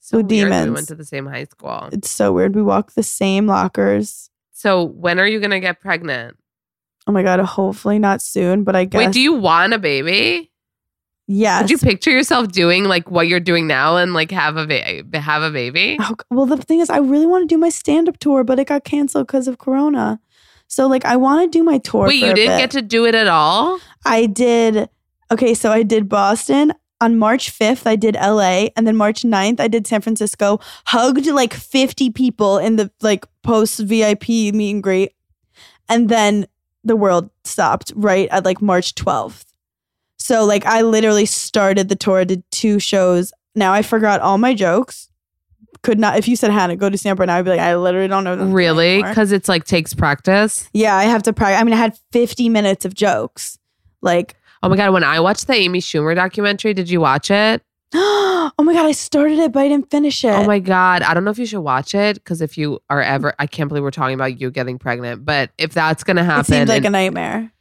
[0.00, 1.88] so Blue that We went to the same high school.
[1.92, 2.56] It's so weird.
[2.56, 4.30] We walk the same lockers.
[4.50, 6.36] So when are you going to get pregnant?
[7.06, 7.40] Oh my god.
[7.40, 8.98] Hopefully not soon, but I guess.
[8.98, 10.50] Wait, do you want a baby?
[11.28, 11.62] Yes.
[11.62, 15.20] Could you picture yourself doing like what you're doing now and like have a ba-
[15.20, 15.96] have a baby?
[16.00, 18.58] Oh, well, the thing is, I really want to do my stand up tour, but
[18.58, 20.20] it got canceled because of Corona.
[20.66, 22.06] So, like, I want to do my tour.
[22.06, 22.58] Wait, you didn't bit.
[22.58, 23.78] get to do it at all?
[24.04, 24.88] I did.
[25.30, 26.72] Okay, so I did Boston.
[27.02, 28.68] on March 5th, I did LA.
[28.76, 30.60] And then March 9th, I did San Francisco.
[30.86, 35.12] Hugged like 50 people in the like post VIP meet and greet.
[35.88, 36.46] And then
[36.84, 39.44] the world stopped right at like March 12th.
[40.18, 43.32] So like I literally started the tour, did two shows.
[43.54, 45.08] Now I forgot all my jokes.
[45.82, 47.74] Could not if you said Hannah, go to stand right now, I'd be like, I
[47.76, 49.02] literally don't know Really?
[49.02, 50.68] Because it's like takes practice.
[50.72, 51.60] Yeah, I have to practice.
[51.60, 53.58] I mean, I had 50 minutes of jokes.
[54.00, 54.92] Like, Oh my god!
[54.92, 57.62] When I watched the Amy Schumer documentary, did you watch it?
[57.94, 60.28] oh my God, I started it, but I didn't finish it.
[60.32, 61.02] Oh my god!
[61.02, 63.68] I don't know if you should watch it because if you are ever, I can't
[63.68, 65.24] believe we're talking about you getting pregnant.
[65.24, 67.52] But if that's gonna happen, It seemed like a nightmare.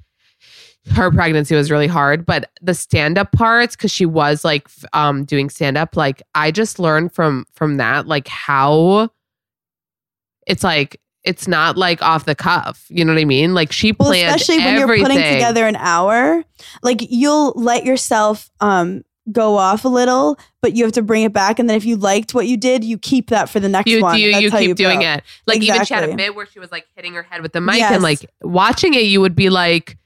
[0.94, 2.26] her pregnancy was really hard.
[2.26, 6.52] But the stand up parts, because she was like um doing stand up, like I
[6.52, 9.10] just learned from from that, like how
[10.48, 12.86] it's like it's not like off the cuff.
[12.90, 13.54] You know what I mean?
[13.54, 15.00] Like she Well, especially when everything.
[15.06, 16.44] you're putting together an hour,
[16.82, 21.34] like you'll let yourself um go off a little, but you have to bring it
[21.34, 21.58] back.
[21.60, 24.02] And then if you liked what you did, you keep that for the next you
[24.02, 24.20] one.
[24.20, 25.24] you, you keep doing it.
[25.48, 26.16] Like even she had a Exactly.
[26.16, 27.94] bit where she was like hitting her head with the mic Yes.
[27.94, 29.98] and like watching it, you would be like,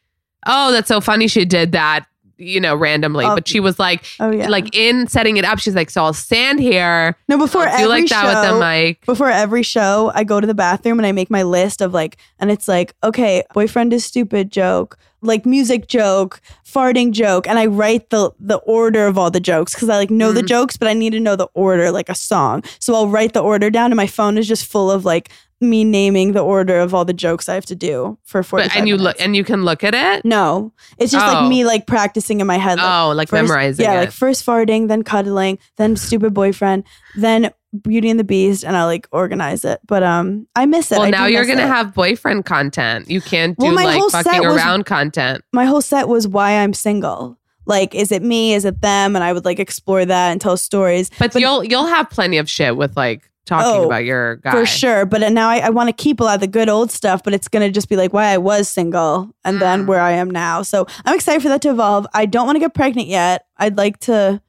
[0.45, 2.05] "Oh, that's so funny." She did that,
[2.37, 3.25] you know, randomly.
[3.25, 3.33] Oh.
[3.35, 4.47] but she was like, Oh yeah.
[4.49, 8.07] like in setting it up, she's like, "So I'll stand here, no, before every like
[8.09, 11.11] that show, with the mic." before every show, I go to the bathroom and I
[11.13, 15.87] make my list of like, and it's like, okay, boyfriend is stupid joke, like music
[15.87, 19.97] joke, farting joke, and I write the the order of all the jokes because I
[19.97, 20.47] like know the Mhm.
[20.47, 22.63] jokes, but I need to know the order like a song.
[22.79, 25.29] So I'll write the order down, and my phone is just full of like
[25.61, 28.69] me naming the order of all the jokes I have to do for forty.
[28.75, 30.25] And you look and you can look at it.
[30.25, 31.33] no, it's just Oh.
[31.33, 32.77] like me like practicing in my head.
[32.77, 33.99] Like, oh, like first- memorizing Yeah, it.
[33.99, 36.83] like first farting, then cuddling, then stupid boyfriend,
[37.15, 37.51] then
[37.81, 39.79] Beauty and the Beast, and I like organize it.
[39.87, 40.97] But um, I miss it.
[40.97, 41.67] well, I now you're gonna it.
[41.67, 43.09] have boyfriend content.
[43.09, 45.43] You can't do Well, like fucking was- around content.
[45.53, 47.37] my whole set was why I'm single.
[47.67, 48.53] Like, is it me?
[48.53, 49.15] Is it them?
[49.15, 52.47] And I would like explore that and tell stories But, you'll you'll have plenty of
[52.49, 55.05] shit with like talking Oh, about your guy for sure.
[55.05, 57.33] But now I, I want to keep a lot of the good old stuff, but
[57.33, 59.87] it's gonna just be like why I was single and then Mm.
[59.87, 60.61] where I am now.
[60.61, 62.05] So I'm excited for that to evolve.
[62.13, 63.45] I don't want to get pregnant yet.
[63.57, 64.41] I'd like to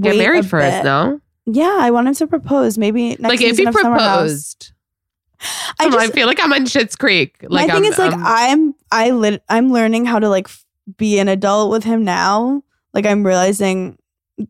[0.00, 0.84] Get married first, bit.
[0.84, 1.20] no?
[1.46, 2.78] Yeah, I want him to propose.
[2.78, 4.16] Maybe next like if he of Summer House.
[4.16, 4.72] proposed.
[5.80, 7.36] I just I feel like I'm on Schitt's Creek.
[7.42, 10.64] Like my thing I'm, is like I'm- I lit I'm learning how to like f-
[10.98, 12.62] be an adult with him now.
[12.92, 13.98] Like I'm realizing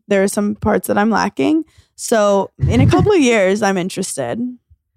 [0.07, 1.63] there are some parts that I'm lacking.
[1.95, 4.39] So in a couple of years, I'm interested.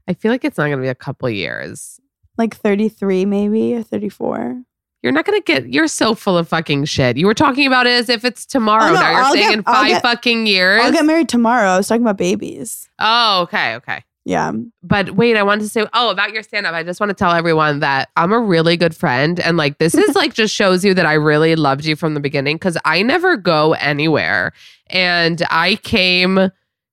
[0.09, 2.01] I feel like it's not going to be a couple years.
[2.37, 4.63] Like 33 maybe or 34.
[5.05, 5.69] You're not to get.
[5.69, 7.19] You're so full of fucking shit.
[7.19, 8.85] You were talking about it as if it's tomorrow.
[8.85, 10.81] Oh, no, now you're I'll saying get- in five get- fucking years.
[10.83, 11.69] I'll get married tomorrow.
[11.69, 12.89] I was talking about babies.
[12.99, 14.03] oh, okay, okay.
[14.25, 14.53] Yeah.
[14.83, 16.73] But wait, I wanted to say, oh, about your stand up.
[16.73, 19.39] I just want to tell everyone that I'm a really good friend.
[19.39, 22.21] And like, this is like just shows you that I really loved you from the
[22.21, 24.55] beginning because I never go anywhere.
[24.87, 26.51] And I came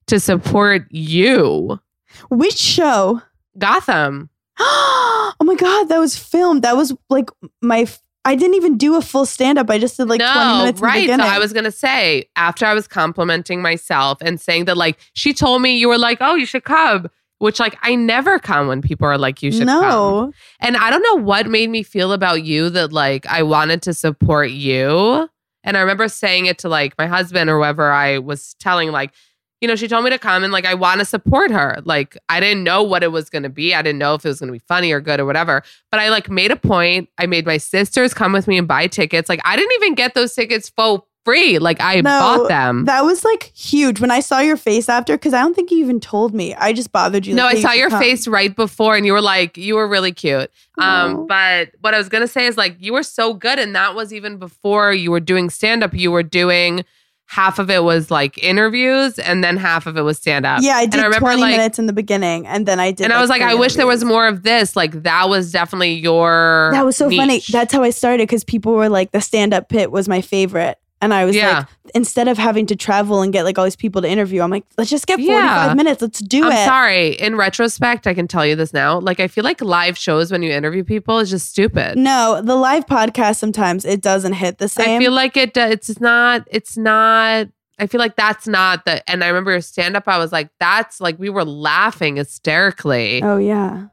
[0.07, 1.79] to support you,
[2.29, 3.21] Which show?
[3.57, 4.29] Gotham.
[4.59, 6.63] oh my god, that was filmed.
[6.63, 7.29] That was like
[7.61, 7.87] my
[8.23, 9.69] I didn't even do a full stand up.
[9.69, 11.09] I just did like 20 no, minutes in the right.
[11.09, 11.21] So.
[11.21, 15.61] I was gonna say after I was complimenting myself and saying that, like, she told
[15.61, 17.09] me you were like, oh, you should come.
[17.39, 19.81] Which like I never come when people are like, you should come.
[19.81, 20.33] no.
[20.59, 23.95] And I don't know what made me feel about you that like I wanted to
[23.95, 25.27] support you.
[25.63, 29.13] And I remember saying it to like my husband or whoever I was telling, like,
[29.61, 31.79] you know, she told me to come and like I want to support her.
[31.85, 33.73] Like I didn't know what it was going to be.
[33.75, 35.61] I didn't know if it was going to be funny or good or whatever.
[35.91, 37.09] But I like made a point.
[37.19, 39.29] I made my sisters come with me and buy tickets.
[39.29, 41.59] Like I didn't even get those tickets for free.
[41.59, 42.85] Like I No, bought them.
[42.85, 45.77] That was like huge when I saw your face after because I don't think you
[45.77, 46.55] even told me.
[46.55, 47.35] I just bothered you.
[47.35, 48.01] no, like, I hey, saw you your come.
[48.01, 50.49] face right before and you were like, you were really cute.
[50.79, 53.93] Um, but what I was gonna say is like you were so good, and that
[53.93, 55.93] was even before you were doing stand up.
[55.93, 56.83] You were doing
[57.31, 60.61] half of it was like interviews, and then half of it was stand up.
[60.61, 62.91] Yeah, I did and I remember 20 like, minutes in the beginning, and then I
[62.91, 63.05] did.
[63.05, 64.75] and I was like, I three wish there was more of this.
[64.75, 66.71] Like that was definitely your.
[66.73, 67.41] That was so funny.
[67.49, 70.77] That's how I started because people were like, the stand up pit was my favorite.
[71.01, 71.57] And I was Yeah.
[71.59, 74.51] like, instead of having to travel and get like all these people to interview, I'm
[74.51, 75.27] like, let's just get 45
[75.69, 75.73] Yeah.
[75.73, 76.01] minutes.
[76.01, 76.65] Let's do I'm it.
[76.65, 77.07] sorry.
[77.13, 78.99] In retrospect, I can tell you this now.
[78.99, 81.97] Like I feel like live shows when you interview people is just stupid.
[81.97, 84.97] No, the live podcast sometimes it doesn't hit the same.
[85.01, 85.57] I feel like it.
[85.57, 86.47] It's not.
[86.51, 87.47] It's not.
[87.79, 89.01] I feel like that's not the.
[89.09, 90.03] And I remember your stand up.
[90.07, 93.23] I was like, that's like we were laughing hysterically.
[93.23, 93.87] oh, yeah.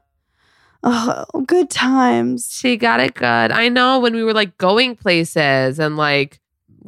[0.83, 2.49] Oh, good times.
[2.51, 3.25] She got it good.
[3.51, 6.39] I know when we were like going places and like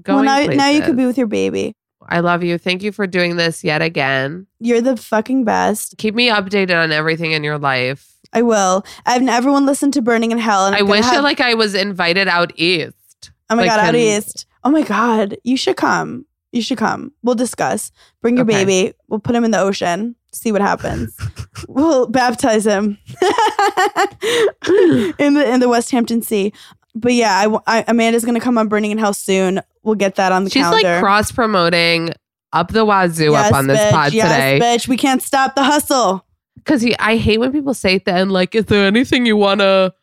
[0.08, 1.74] Well, now, now you could be with your baby.
[2.08, 2.58] I love you.
[2.58, 4.48] Thank you for doing this yet again.
[4.60, 5.98] You're the fucking best.
[5.98, 8.08] Keep me updated on everything in your life.
[8.34, 8.84] I will.
[9.06, 11.76] I've everyone listened to Berning in Hell, and I wish have- that like I was
[11.76, 13.32] invited out east.
[13.50, 14.46] Oh my like, god, out can- east.
[14.64, 16.26] Oh my god, you should come.
[16.52, 17.12] You should come.
[17.24, 17.92] We'll discuss.
[18.22, 18.66] Bring your Okay.
[18.66, 18.94] baby.
[19.08, 20.16] We'll put him in the ocean.
[20.34, 21.16] See what happens.
[21.68, 22.98] we'll baptize him
[25.20, 26.54] in the in the Westhampton Sea.
[26.96, 29.62] But yeah, I, I- Amanda's gonna come on Berning in Hell soon.
[29.84, 30.94] We'll get that on the She's calendar.
[30.94, 32.12] like cross promoting
[32.54, 33.92] up the wazoo Yes, up on this bitch.
[33.92, 34.60] pod yes, today.
[34.62, 34.88] bitch.
[34.88, 36.26] We can't stop the hustle.
[36.58, 39.94] Because I hate when people say at the end, like, is there anything you wanna?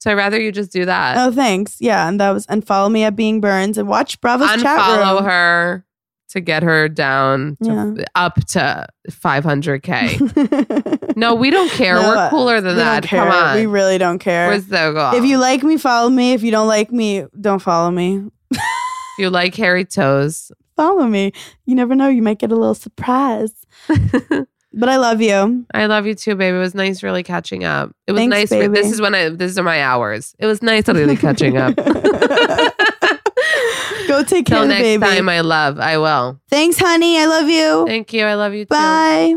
[0.00, 1.18] So I'd rather you just do that.
[1.18, 1.76] Oh, thanks.
[1.80, 5.16] Yeah, and that was and follow me at Being Bernz and watch Bravo's chat Unfollow
[5.16, 5.24] room.
[5.24, 5.84] her
[6.30, 11.12] to get her down to, up to 500k.
[11.16, 11.94] no, we don't care.
[11.94, 13.04] No, We're cooler than that.
[13.04, 13.56] Come on.
[13.56, 14.48] We really don't care.
[14.48, 15.18] We're so cool.
[15.18, 16.32] if you like me, follow me.
[16.34, 18.24] If you don't like me, don't follow me.
[19.18, 21.32] You like hairy toes, Follow me.
[21.66, 22.08] You never know.
[22.08, 23.52] You might get a little surprise.
[23.88, 25.66] but I love you.
[25.74, 26.56] I love you too, baby.
[26.56, 27.90] It was nice really catching up.
[28.06, 28.52] It was Thanks, nice.
[28.52, 29.28] re- This is when I.
[29.30, 30.36] These are my hours.
[30.38, 31.74] It was nice really catching up.
[34.06, 35.02] Go take care of the next baby.
[35.04, 35.78] time, I love.
[35.80, 36.40] I will.
[36.48, 37.18] Thanks, honey.
[37.18, 37.84] I love you.
[37.86, 38.24] Thank you.
[38.24, 38.68] I love you too.
[38.68, 39.36] Bye.